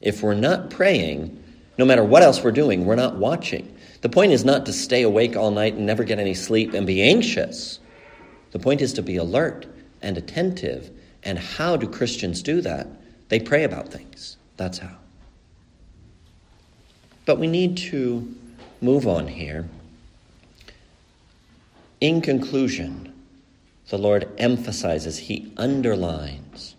If 0.00 0.22
we're 0.22 0.34
not 0.34 0.70
praying, 0.70 1.42
no 1.76 1.84
matter 1.84 2.04
what 2.04 2.22
else 2.22 2.42
we're 2.42 2.52
doing, 2.52 2.84
we're 2.84 2.96
not 2.96 3.16
watching. 3.16 3.74
The 4.00 4.08
point 4.08 4.32
is 4.32 4.44
not 4.44 4.66
to 4.66 4.72
stay 4.72 5.02
awake 5.02 5.36
all 5.36 5.50
night 5.50 5.74
and 5.74 5.86
never 5.86 6.04
get 6.04 6.18
any 6.18 6.34
sleep 6.34 6.74
and 6.74 6.86
be 6.86 7.02
anxious. 7.02 7.80
The 8.52 8.58
point 8.58 8.80
is 8.80 8.92
to 8.94 9.02
be 9.02 9.16
alert 9.16 9.66
and 10.02 10.16
attentive. 10.16 10.90
And 11.24 11.38
how 11.38 11.76
do 11.76 11.88
Christians 11.88 12.42
do 12.42 12.60
that? 12.60 12.86
They 13.28 13.40
pray 13.40 13.64
about 13.64 13.88
things. 13.88 14.36
That's 14.56 14.78
how. 14.78 14.96
But 17.26 17.38
we 17.38 17.46
need 17.46 17.76
to 17.76 18.34
move 18.80 19.06
on 19.06 19.26
here. 19.26 19.68
In 22.00 22.20
conclusion, 22.20 23.12
the 23.88 23.98
Lord 23.98 24.28
emphasizes, 24.38 25.18
He 25.18 25.52
underlines 25.56 26.76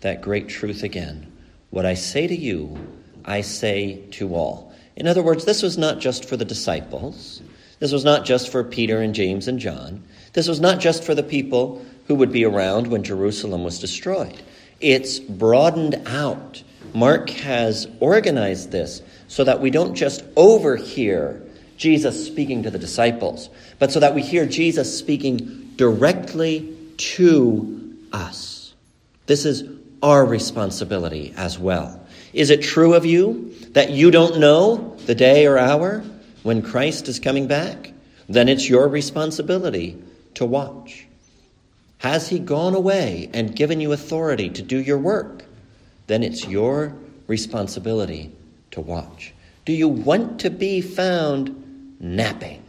that 0.00 0.22
great 0.22 0.48
truth 0.48 0.82
again. 0.82 1.32
What 1.70 1.86
I 1.86 1.94
say 1.94 2.26
to 2.26 2.34
you, 2.34 2.76
I 3.24 3.40
say 3.42 4.02
to 4.12 4.34
all. 4.34 4.72
In 4.96 5.06
other 5.06 5.22
words, 5.22 5.44
this 5.44 5.62
was 5.62 5.76
not 5.76 5.98
just 5.98 6.24
for 6.24 6.36
the 6.36 6.44
disciples. 6.44 7.42
This 7.78 7.92
was 7.92 8.04
not 8.04 8.24
just 8.24 8.50
for 8.50 8.64
Peter 8.64 9.00
and 9.00 9.14
James 9.14 9.48
and 9.48 9.58
John. 9.58 10.02
This 10.32 10.48
was 10.48 10.60
not 10.60 10.80
just 10.80 11.04
for 11.04 11.14
the 11.14 11.22
people 11.22 11.84
who 12.06 12.14
would 12.14 12.32
be 12.32 12.44
around 12.44 12.86
when 12.86 13.02
Jerusalem 13.02 13.64
was 13.64 13.78
destroyed. 13.78 14.40
It's 14.80 15.18
broadened 15.18 16.00
out. 16.06 16.62
Mark 16.94 17.30
has 17.30 17.86
organized 18.00 18.70
this 18.70 19.02
so 19.28 19.44
that 19.44 19.60
we 19.60 19.70
don't 19.70 19.94
just 19.94 20.24
overhear 20.36 21.42
Jesus 21.76 22.26
speaking 22.26 22.62
to 22.62 22.70
the 22.70 22.78
disciples, 22.78 23.50
but 23.78 23.92
so 23.92 24.00
that 24.00 24.14
we 24.14 24.22
hear 24.22 24.46
Jesus 24.46 24.98
speaking 24.98 25.72
directly 25.76 26.74
to 26.96 27.96
us. 28.12 28.74
This 29.26 29.44
is 29.44 29.64
our 30.02 30.24
responsibility 30.24 31.34
as 31.36 31.58
well. 31.58 32.06
Is 32.32 32.50
it 32.50 32.62
true 32.62 32.94
of 32.94 33.04
you 33.04 33.54
that 33.70 33.90
you 33.90 34.10
don't 34.10 34.38
know 34.38 34.96
the 35.06 35.14
day 35.14 35.46
or 35.46 35.58
hour 35.58 36.04
when 36.42 36.62
Christ 36.62 37.08
is 37.08 37.18
coming 37.18 37.46
back? 37.46 37.92
Then 38.28 38.48
it's 38.48 38.68
your 38.68 38.88
responsibility 38.88 40.02
to 40.34 40.44
watch. 40.44 41.06
Has 41.98 42.28
he 42.28 42.38
gone 42.38 42.74
away 42.74 43.30
and 43.32 43.56
given 43.56 43.80
you 43.80 43.92
authority 43.92 44.50
to 44.50 44.62
do 44.62 44.78
your 44.78 44.98
work? 44.98 45.44
Then 46.06 46.22
it's 46.22 46.46
your 46.46 46.94
responsibility 47.26 48.32
to 48.76 48.82
watch. 48.82 49.32
Do 49.64 49.72
you 49.72 49.88
want 49.88 50.38
to 50.40 50.50
be 50.50 50.80
found 50.80 51.96
napping 51.98 52.62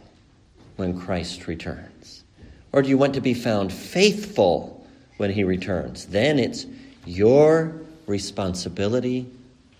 when 0.76 0.98
Christ 0.98 1.46
returns? 1.46 2.24
Or 2.72 2.82
do 2.82 2.88
you 2.88 2.98
want 2.98 3.14
to 3.14 3.20
be 3.20 3.34
found 3.34 3.72
faithful 3.72 4.86
when 5.18 5.30
he 5.30 5.44
returns? 5.44 6.06
Then 6.06 6.38
it's 6.38 6.66
your 7.04 7.74
responsibility 8.06 9.26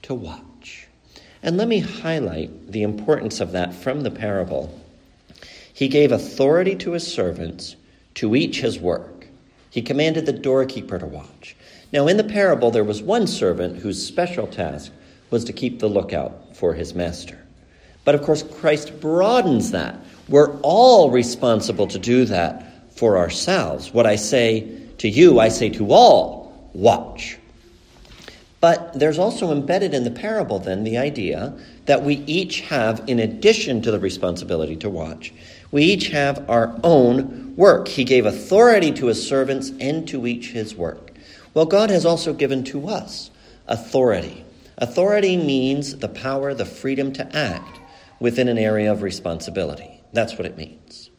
to 0.03 0.14
watch. 0.14 0.87
And 1.43 1.57
let 1.57 1.67
me 1.67 1.81
highlight 1.81 2.73
the 2.73 2.83
importance 2.83 3.41
of 3.41 3.53
that 3.53 3.75
from 3.75 4.03
the 4.03 4.11
parable. 4.11 4.79
He 5.73 5.88
gave 5.88 6.12
authority 6.12 6.77
to 6.77 6.93
his 6.93 7.07
servants 7.07 7.75
to 8.14 8.37
each 8.37 8.61
his 8.61 8.79
work. 8.79 9.29
He 9.71 9.81
commanded 9.81 10.27
the 10.27 10.33
doorkeeper 10.33 10.99
to 10.99 11.07
watch. 11.07 11.57
Now, 11.91 12.07
in 12.07 12.19
the 12.19 12.25
parable, 12.25 12.71
there 12.71 12.85
was 12.85 13.03
one 13.03 13.27
servant 13.27 13.79
whose 13.79 14.05
special 14.05 14.47
task 14.47 14.93
was 15.31 15.45
to 15.45 15.53
keep 15.53 15.79
the 15.79 15.88
lookout 15.88 16.57
for 16.57 16.75
his 16.75 16.95
master. 16.95 17.38
But 18.05 18.14
of 18.14 18.23
course, 18.23 18.43
Christ 18.43 19.01
broadens 19.01 19.73
that. 19.73 19.97
We're 20.29 20.57
all 20.61 21.11
responsible 21.11 21.87
to 21.88 21.99
do 21.99 22.25
that 22.27 22.93
for 22.95 23.19
ourselves. 23.19 23.93
What 23.93 24.07
I 24.07 24.17
say 24.17 24.67
to 24.99 25.09
you, 25.09 25.38
I 25.41 25.49
say 25.49 25.69
to 25.71 25.93
all 25.93 26.71
watch. 26.73 27.38
But 28.61 28.99
there's 28.99 29.19
also 29.19 29.53
embedded 29.53 29.95
in 29.95 30.05
the 30.05 30.11
parable, 30.11 30.59
then, 30.59 30.83
the 30.83 30.99
idea 30.99 31.55
that 31.87 32.03
we 32.03 32.17
each 32.27 32.62
have, 32.62 33.05
in 33.07 33.21
addition 33.21 33.83
to 33.83 33.91
the 33.91 34.01
responsibility 34.01 34.75
to 34.77 34.91
watch, 34.91 35.33
we 35.71 35.85
each 35.85 36.09
have 36.09 36.49
our 36.51 36.79
own 36.83 37.55
work. 37.57 37.88
He 37.88 38.05
gave 38.05 38.27
authority 38.27 38.91
to 38.93 39.07
his 39.07 39.27
servants 39.27 39.71
and 39.81 40.09
to 40.09 40.27
each 40.27 40.51
his 40.51 40.75
work. 40.75 41.12
Well, 41.55 41.67
God 41.67 41.91
has 41.91 42.05
also 42.05 42.33
given 42.33 42.64
to 42.64 42.88
us 42.88 43.31
authority. 43.69 44.45
Authority 44.79 45.37
means 45.37 45.97
the 45.99 46.09
power, 46.09 46.55
the 46.55 46.64
freedom 46.64 47.12
to 47.12 47.37
act 47.37 47.81
within 48.21 48.49
an 48.49 48.59
area 48.59 48.91
of 48.91 49.03
responsibility. 49.03 50.03
That's 50.12 50.38
what 50.38 50.47
it 50.47 50.57
means. 50.57 51.11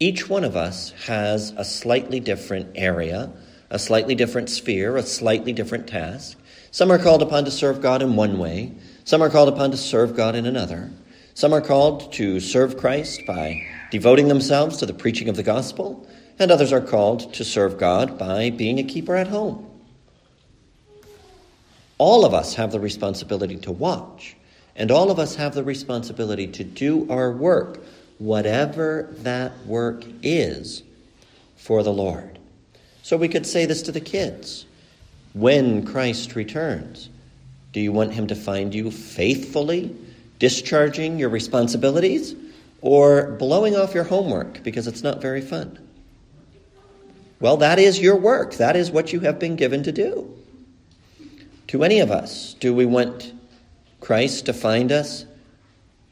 Each 0.00 0.28
one 0.28 0.44
of 0.44 0.56
us 0.56 0.92
has 1.06 1.52
a 1.56 1.64
slightly 1.64 2.18
different 2.18 2.70
area 2.74 3.32
a 3.72 3.78
slightly 3.78 4.14
different 4.14 4.50
sphere, 4.50 4.96
a 4.96 5.02
slightly 5.02 5.52
different 5.52 5.88
task. 5.88 6.36
Some 6.70 6.92
are 6.92 6.98
called 6.98 7.22
upon 7.22 7.46
to 7.46 7.50
serve 7.50 7.80
God 7.80 8.02
in 8.02 8.16
one 8.16 8.38
way, 8.38 8.72
some 9.04 9.22
are 9.22 9.30
called 9.30 9.48
upon 9.48 9.70
to 9.70 9.76
serve 9.78 10.14
God 10.14 10.36
in 10.36 10.46
another. 10.46 10.90
Some 11.34 11.54
are 11.54 11.62
called 11.62 12.12
to 12.12 12.38
serve 12.38 12.76
Christ 12.76 13.22
by 13.26 13.66
devoting 13.90 14.28
themselves 14.28 14.76
to 14.76 14.86
the 14.86 14.92
preaching 14.92 15.30
of 15.30 15.36
the 15.36 15.42
gospel, 15.42 16.06
and 16.38 16.50
others 16.50 16.72
are 16.72 16.82
called 16.82 17.32
to 17.34 17.44
serve 17.44 17.78
God 17.78 18.18
by 18.18 18.50
being 18.50 18.78
a 18.78 18.84
keeper 18.84 19.16
at 19.16 19.28
home. 19.28 19.71
All 22.04 22.24
of 22.24 22.34
us 22.34 22.54
have 22.54 22.72
the 22.72 22.80
responsibility 22.80 23.54
to 23.58 23.70
watch, 23.70 24.34
and 24.74 24.90
all 24.90 25.12
of 25.12 25.20
us 25.20 25.36
have 25.36 25.54
the 25.54 25.62
responsibility 25.62 26.48
to 26.48 26.64
do 26.64 27.08
our 27.08 27.30
work, 27.30 27.80
whatever 28.18 29.08
that 29.18 29.52
work 29.66 30.02
is, 30.20 30.82
for 31.54 31.84
the 31.84 31.92
Lord. 31.92 32.40
So 33.04 33.16
we 33.16 33.28
could 33.28 33.46
say 33.46 33.66
this 33.66 33.82
to 33.82 33.92
the 33.92 34.00
kids 34.00 34.66
when 35.32 35.86
Christ 35.86 36.34
returns. 36.34 37.08
Do 37.72 37.78
you 37.78 37.92
want 37.92 38.14
him 38.14 38.26
to 38.26 38.34
find 38.34 38.74
you 38.74 38.90
faithfully 38.90 39.94
discharging 40.40 41.20
your 41.20 41.28
responsibilities 41.28 42.34
or 42.80 43.30
blowing 43.38 43.76
off 43.76 43.94
your 43.94 44.02
homework 44.02 44.64
because 44.64 44.88
it's 44.88 45.04
not 45.04 45.22
very 45.22 45.40
fun? 45.40 45.78
Well, 47.38 47.58
that 47.58 47.78
is 47.78 48.00
your 48.00 48.16
work. 48.16 48.54
That 48.54 48.74
is 48.74 48.90
what 48.90 49.12
you 49.12 49.20
have 49.20 49.38
been 49.38 49.54
given 49.54 49.84
to 49.84 49.92
do. 49.92 50.41
To 51.72 51.82
any 51.84 52.00
of 52.00 52.10
us, 52.10 52.52
do 52.60 52.74
we 52.74 52.84
want 52.84 53.32
Christ 53.98 54.44
to 54.44 54.52
find 54.52 54.92
us 54.92 55.24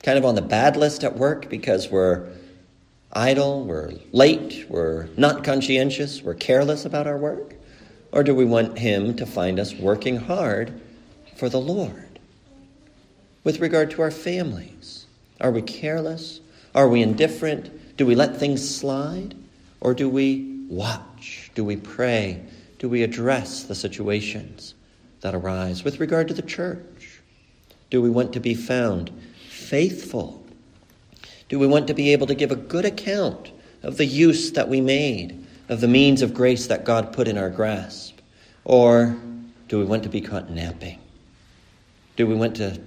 kind 0.02 0.16
of 0.16 0.24
on 0.24 0.34
the 0.34 0.40
bad 0.40 0.74
list 0.74 1.04
at 1.04 1.18
work 1.18 1.50
because 1.50 1.90
we're 1.90 2.30
idle, 3.12 3.66
we're 3.66 3.92
late, 4.10 4.64
we're 4.70 5.10
not 5.18 5.44
conscientious, 5.44 6.22
we're 6.22 6.32
careless 6.32 6.86
about 6.86 7.06
our 7.06 7.18
work? 7.18 7.56
Or 8.10 8.22
do 8.22 8.34
we 8.34 8.46
want 8.46 8.78
Him 8.78 9.14
to 9.16 9.26
find 9.26 9.60
us 9.60 9.74
working 9.74 10.16
hard 10.16 10.80
for 11.36 11.50
the 11.50 11.60
Lord? 11.60 12.18
With 13.44 13.60
regard 13.60 13.90
to 13.90 14.00
our 14.00 14.10
families, 14.10 15.04
are 15.42 15.50
we 15.50 15.60
careless? 15.60 16.40
Are 16.74 16.88
we 16.88 17.02
indifferent? 17.02 17.98
Do 17.98 18.06
we 18.06 18.14
let 18.14 18.34
things 18.34 18.66
slide? 18.66 19.34
Or 19.82 19.92
do 19.92 20.08
we 20.08 20.64
watch? 20.70 21.50
Do 21.54 21.66
we 21.66 21.76
pray? 21.76 22.42
Do 22.78 22.88
we 22.88 23.02
address 23.02 23.64
the 23.64 23.74
situations 23.74 24.72
that 25.20 25.34
arise? 25.34 25.84
With 25.84 26.00
regard 26.00 26.28
to 26.28 26.34
the 26.34 26.42
church, 26.42 27.20
do 27.90 28.00
we 28.00 28.10
want 28.10 28.32
to 28.34 28.40
be 28.40 28.54
found 28.54 29.10
faithful 29.48 30.40
do 31.50 31.58
we 31.58 31.66
want 31.66 31.88
to 31.88 31.94
be 31.94 32.12
able 32.12 32.28
to 32.28 32.34
give 32.34 32.52
a 32.52 32.56
good 32.56 32.84
account 32.84 33.50
of 33.82 33.96
the 33.96 34.06
use 34.06 34.52
that 34.52 34.68
we 34.68 34.80
made 34.80 35.44
of 35.68 35.80
the 35.80 35.88
means 35.88 36.22
of 36.22 36.32
grace 36.32 36.68
that 36.68 36.84
God 36.84 37.12
put 37.12 37.26
in 37.26 37.36
our 37.36 37.50
grasp? 37.50 38.18
Or 38.64 39.18
do 39.66 39.78
we 39.78 39.84
want 39.84 40.04
to 40.04 40.08
be 40.08 40.20
caught 40.20 40.48
napping? 40.48 41.00
Do 42.14 42.28
we 42.28 42.36
want 42.36 42.56
to, 42.56 42.80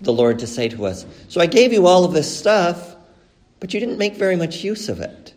the 0.00 0.12
Lord 0.12 0.40
to 0.40 0.48
say 0.48 0.68
to 0.70 0.86
us, 0.86 1.06
So 1.28 1.40
I 1.40 1.46
gave 1.46 1.72
you 1.72 1.86
all 1.86 2.04
of 2.04 2.12
this 2.12 2.36
stuff, 2.36 2.96
but 3.60 3.72
you 3.72 3.78
didn't 3.78 3.98
make 3.98 4.16
very 4.16 4.36
much 4.36 4.64
use 4.64 4.88
of 4.88 5.00
it? 5.00 5.32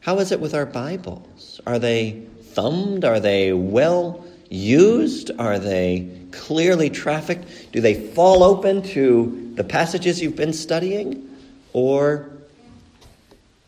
How 0.00 0.18
is 0.18 0.30
it 0.30 0.40
with 0.40 0.54
our 0.54 0.66
Bibles? 0.66 1.58
Are 1.66 1.78
they 1.78 2.26
thumbed? 2.54 3.04
Are 3.04 3.20
they 3.20 3.52
well 3.52 4.24
used? 4.48 5.30
Are 5.38 5.58
they 5.58 6.10
clearly 6.32 6.90
trafficked? 6.90 7.72
Do 7.72 7.80
they 7.80 7.94
fall 7.94 8.42
open 8.42 8.82
to 8.82 9.52
the 9.54 9.64
passages 9.64 10.20
you've 10.20 10.36
been 10.36 10.52
studying? 10.52 11.28
Or 11.72 12.30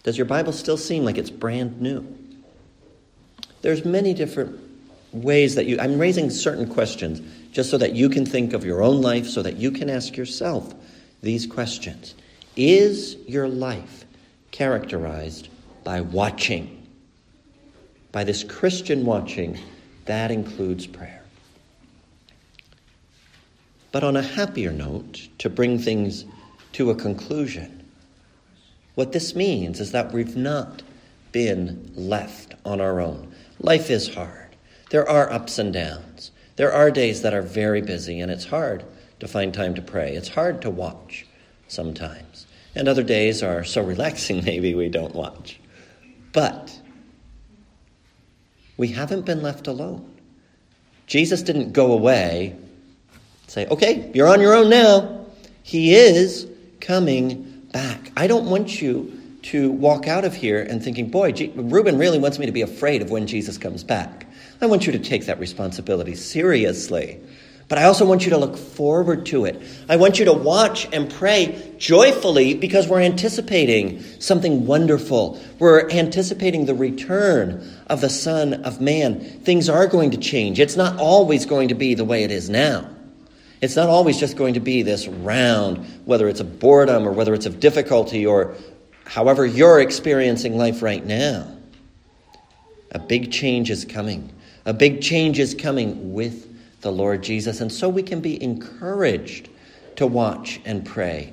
does 0.02 0.18
your 0.18 0.26
Bible 0.26 0.52
still 0.52 0.76
seem 0.76 1.04
like 1.04 1.18
it's 1.18 1.30
brand 1.30 1.80
new? 1.80 2.06
There's 3.62 3.84
many 3.84 4.12
different 4.12 4.58
ways 5.12 5.54
that 5.54 5.66
you 5.66 5.78
I'm 5.78 5.98
raising 5.98 6.30
certain 6.30 6.66
questions 6.66 7.20
just 7.52 7.70
so 7.70 7.78
that 7.78 7.92
you 7.92 8.08
can 8.08 8.26
think 8.26 8.54
of 8.54 8.64
your 8.64 8.82
own 8.82 9.02
life 9.02 9.28
so 9.28 9.42
that 9.42 9.56
you 9.56 9.70
can 9.70 9.90
ask 9.90 10.16
yourself 10.16 10.74
these 11.22 11.46
questions. 11.46 12.14
Is 12.56 13.16
your 13.28 13.46
life 13.46 14.04
characterized 14.50 15.48
by 15.84 16.00
watching? 16.00 16.81
By 18.12 18.24
this 18.24 18.44
Christian 18.44 19.04
watching 19.04 19.58
that 20.04 20.30
includes 20.30 20.86
prayer. 20.86 21.22
But 23.90 24.04
on 24.04 24.16
a 24.16 24.22
happier 24.22 24.72
note, 24.72 25.28
to 25.38 25.50
bring 25.50 25.78
things 25.78 26.24
to 26.72 26.90
a 26.90 26.94
conclusion, 26.94 27.84
what 28.94 29.12
this 29.12 29.34
means 29.34 29.80
is 29.80 29.92
that 29.92 30.12
we've 30.12 30.36
not 30.36 30.82
been 31.30 31.90
left 31.94 32.54
on 32.64 32.80
our 32.80 33.00
own. 33.00 33.32
Life 33.58 33.90
is 33.90 34.14
hard. 34.14 34.56
There 34.90 35.08
are 35.08 35.32
ups 35.32 35.58
and 35.58 35.72
downs. 35.72 36.30
There 36.56 36.72
are 36.72 36.90
days 36.90 37.22
that 37.22 37.32
are 37.32 37.42
very 37.42 37.80
busy, 37.80 38.20
and 38.20 38.30
it's 38.30 38.44
hard 38.44 38.84
to 39.20 39.28
find 39.28 39.54
time 39.54 39.74
to 39.74 39.82
pray. 39.82 40.14
It's 40.14 40.28
hard 40.28 40.60
to 40.62 40.70
watch 40.70 41.26
sometimes. 41.68 42.46
And 42.74 42.88
other 42.88 43.02
days 43.02 43.42
are 43.42 43.64
so 43.64 43.82
relaxing, 43.84 44.44
maybe 44.44 44.74
we 44.74 44.88
don't 44.88 45.14
watch. 45.14 45.58
But 46.32 46.71
we 48.82 48.88
haven't 48.88 49.24
been 49.24 49.42
left 49.42 49.68
alone. 49.68 50.04
Jesus 51.06 51.42
didn't 51.42 51.72
go 51.72 51.92
away, 51.92 52.56
say, 53.46 53.64
okay, 53.68 54.10
you're 54.12 54.26
on 54.26 54.40
your 54.40 54.54
own 54.54 54.70
now. 54.70 55.24
He 55.62 55.94
is 55.94 56.48
coming 56.80 57.62
back. 57.72 58.10
I 58.16 58.26
don't 58.26 58.50
want 58.50 58.82
you 58.82 59.20
to 59.42 59.70
walk 59.70 60.08
out 60.08 60.24
of 60.24 60.34
here 60.34 60.60
and 60.60 60.82
thinking, 60.82 61.10
boy, 61.10 61.30
G- 61.30 61.52
Reuben 61.54 61.96
really 61.96 62.18
wants 62.18 62.40
me 62.40 62.46
to 62.46 62.50
be 62.50 62.62
afraid 62.62 63.02
of 63.02 63.10
when 63.12 63.28
Jesus 63.28 63.56
comes 63.56 63.84
back. 63.84 64.26
I 64.60 64.66
want 64.66 64.84
you 64.84 64.90
to 64.90 64.98
take 64.98 65.26
that 65.26 65.38
responsibility 65.38 66.16
seriously. 66.16 67.20
But 67.68 67.78
I 67.78 67.84
also 67.84 68.04
want 68.04 68.24
you 68.24 68.30
to 68.30 68.38
look 68.38 68.56
forward 68.56 69.26
to 69.26 69.46
it. 69.46 69.62
I 69.88 69.96
want 69.96 70.18
you 70.18 70.26
to 70.26 70.32
watch 70.32 70.86
and 70.92 71.10
pray 71.10 71.74
joyfully 71.78 72.54
because 72.54 72.86
we're 72.86 73.00
anticipating 73.00 74.02
something 74.20 74.66
wonderful. 74.66 75.40
We're 75.58 75.88
anticipating 75.90 76.66
the 76.66 76.74
return 76.74 77.66
of 77.86 78.00
the 78.00 78.10
Son 78.10 78.64
of 78.64 78.80
Man. 78.80 79.20
Things 79.20 79.68
are 79.68 79.86
going 79.86 80.10
to 80.10 80.18
change. 80.18 80.60
It's 80.60 80.76
not 80.76 80.98
always 80.98 81.46
going 81.46 81.68
to 81.68 81.74
be 81.74 81.94
the 81.94 82.04
way 82.04 82.24
it 82.24 82.30
is 82.30 82.50
now. 82.50 82.90
It's 83.62 83.76
not 83.76 83.88
always 83.88 84.18
just 84.18 84.36
going 84.36 84.54
to 84.54 84.60
be 84.60 84.82
this 84.82 85.06
round, 85.06 85.86
whether 86.04 86.28
it's 86.28 86.40
of 86.40 86.58
boredom 86.58 87.06
or 87.06 87.12
whether 87.12 87.32
it's 87.32 87.46
of 87.46 87.60
difficulty 87.60 88.26
or 88.26 88.56
however 89.06 89.46
you're 89.46 89.80
experiencing 89.80 90.58
life 90.58 90.82
right 90.82 91.04
now. 91.04 91.46
A 92.90 92.98
big 92.98 93.32
change 93.32 93.70
is 93.70 93.84
coming. 93.84 94.32
A 94.66 94.74
big 94.74 95.00
change 95.00 95.38
is 95.38 95.54
coming 95.54 96.12
with 96.12 96.51
the 96.82 96.92
Lord 96.92 97.22
Jesus. 97.22 97.60
And 97.60 97.72
so 97.72 97.88
we 97.88 98.02
can 98.02 98.20
be 98.20 98.40
encouraged 98.42 99.48
to 99.96 100.06
watch 100.06 100.60
and 100.64 100.84
pray. 100.84 101.32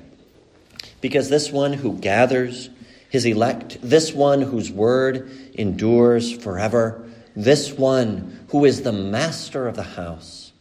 Because 1.00 1.28
this 1.28 1.50
one 1.50 1.72
who 1.72 1.98
gathers 1.98 2.70
his 3.10 3.26
elect, 3.26 3.78
this 3.82 4.12
one 4.12 4.42
whose 4.42 4.70
word 4.70 5.30
endures 5.54 6.32
forever, 6.32 7.06
this 7.34 7.72
one 7.72 8.46
who 8.48 8.64
is 8.64 8.82
the 8.82 8.92
master 8.92 9.66
of 9.66 9.76
the 9.76 9.82
house, 9.82 10.52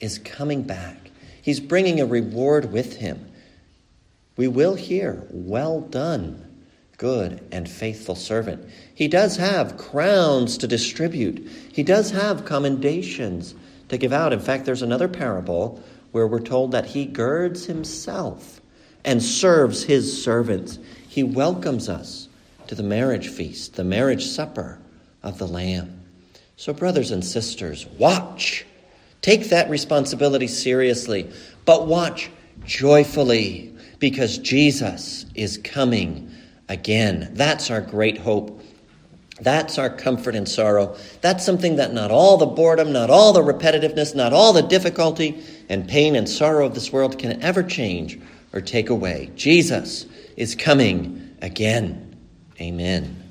is 0.00 0.18
coming 0.18 0.62
back. 0.62 1.10
He's 1.40 1.60
bringing 1.60 2.00
a 2.00 2.06
reward 2.06 2.72
with 2.72 2.96
him. 2.96 3.30
We 4.36 4.48
will 4.48 4.74
hear, 4.74 5.26
Well 5.30 5.80
done, 5.80 6.66
good 6.96 7.46
and 7.52 7.68
faithful 7.68 8.16
servant. 8.16 8.68
He 8.94 9.08
does 9.08 9.36
have 9.36 9.76
crowns 9.76 10.58
to 10.58 10.66
distribute, 10.66 11.48
he 11.72 11.82
does 11.82 12.10
have 12.10 12.44
commendations 12.44 13.54
to 13.88 13.98
give 13.98 14.12
out. 14.12 14.32
In 14.32 14.40
fact, 14.40 14.64
there's 14.64 14.82
another 14.82 15.08
parable 15.08 15.82
where 16.12 16.26
we're 16.26 16.40
told 16.40 16.72
that 16.72 16.86
he 16.86 17.04
girds 17.04 17.66
himself 17.66 18.60
and 19.04 19.22
serves 19.22 19.84
his 19.84 20.22
servants. 20.22 20.78
He 21.08 21.22
welcomes 21.22 21.88
us 21.88 22.28
to 22.66 22.74
the 22.74 22.82
marriage 22.82 23.28
feast, 23.28 23.74
the 23.76 23.84
marriage 23.84 24.26
supper 24.26 24.78
of 25.22 25.38
the 25.38 25.46
Lamb. 25.46 26.00
So, 26.56 26.72
brothers 26.72 27.10
and 27.10 27.24
sisters, 27.24 27.86
watch. 27.98 28.64
Take 29.22 29.48
that 29.50 29.68
responsibility 29.68 30.46
seriously, 30.46 31.30
but 31.64 31.86
watch 31.86 32.30
joyfully 32.64 33.74
because 33.98 34.38
Jesus 34.38 35.26
is 35.34 35.58
coming 35.58 36.30
again. 36.68 37.30
That's 37.34 37.70
our 37.70 37.80
great 37.80 38.18
hope 38.18 38.55
that's 39.40 39.78
our 39.78 39.90
comfort 39.90 40.34
in 40.34 40.46
sorrow. 40.46 40.96
That's 41.20 41.44
something 41.44 41.76
that 41.76 41.92
not 41.92 42.10
all 42.10 42.38
the 42.38 42.46
boredom, 42.46 42.92
not 42.92 43.10
all 43.10 43.32
the 43.32 43.42
repetitiveness, 43.42 44.14
not 44.14 44.32
all 44.32 44.52
the 44.52 44.62
difficulty 44.62 45.44
and 45.68 45.86
pain 45.86 46.16
and 46.16 46.28
sorrow 46.28 46.66
of 46.66 46.74
this 46.74 46.92
world 46.92 47.18
can 47.18 47.42
ever 47.42 47.62
change 47.62 48.18
or 48.52 48.60
take 48.60 48.88
away. 48.88 49.30
Jesus 49.36 50.06
is 50.36 50.54
coming 50.54 51.36
again. 51.42 52.16
Amen. 52.60 53.25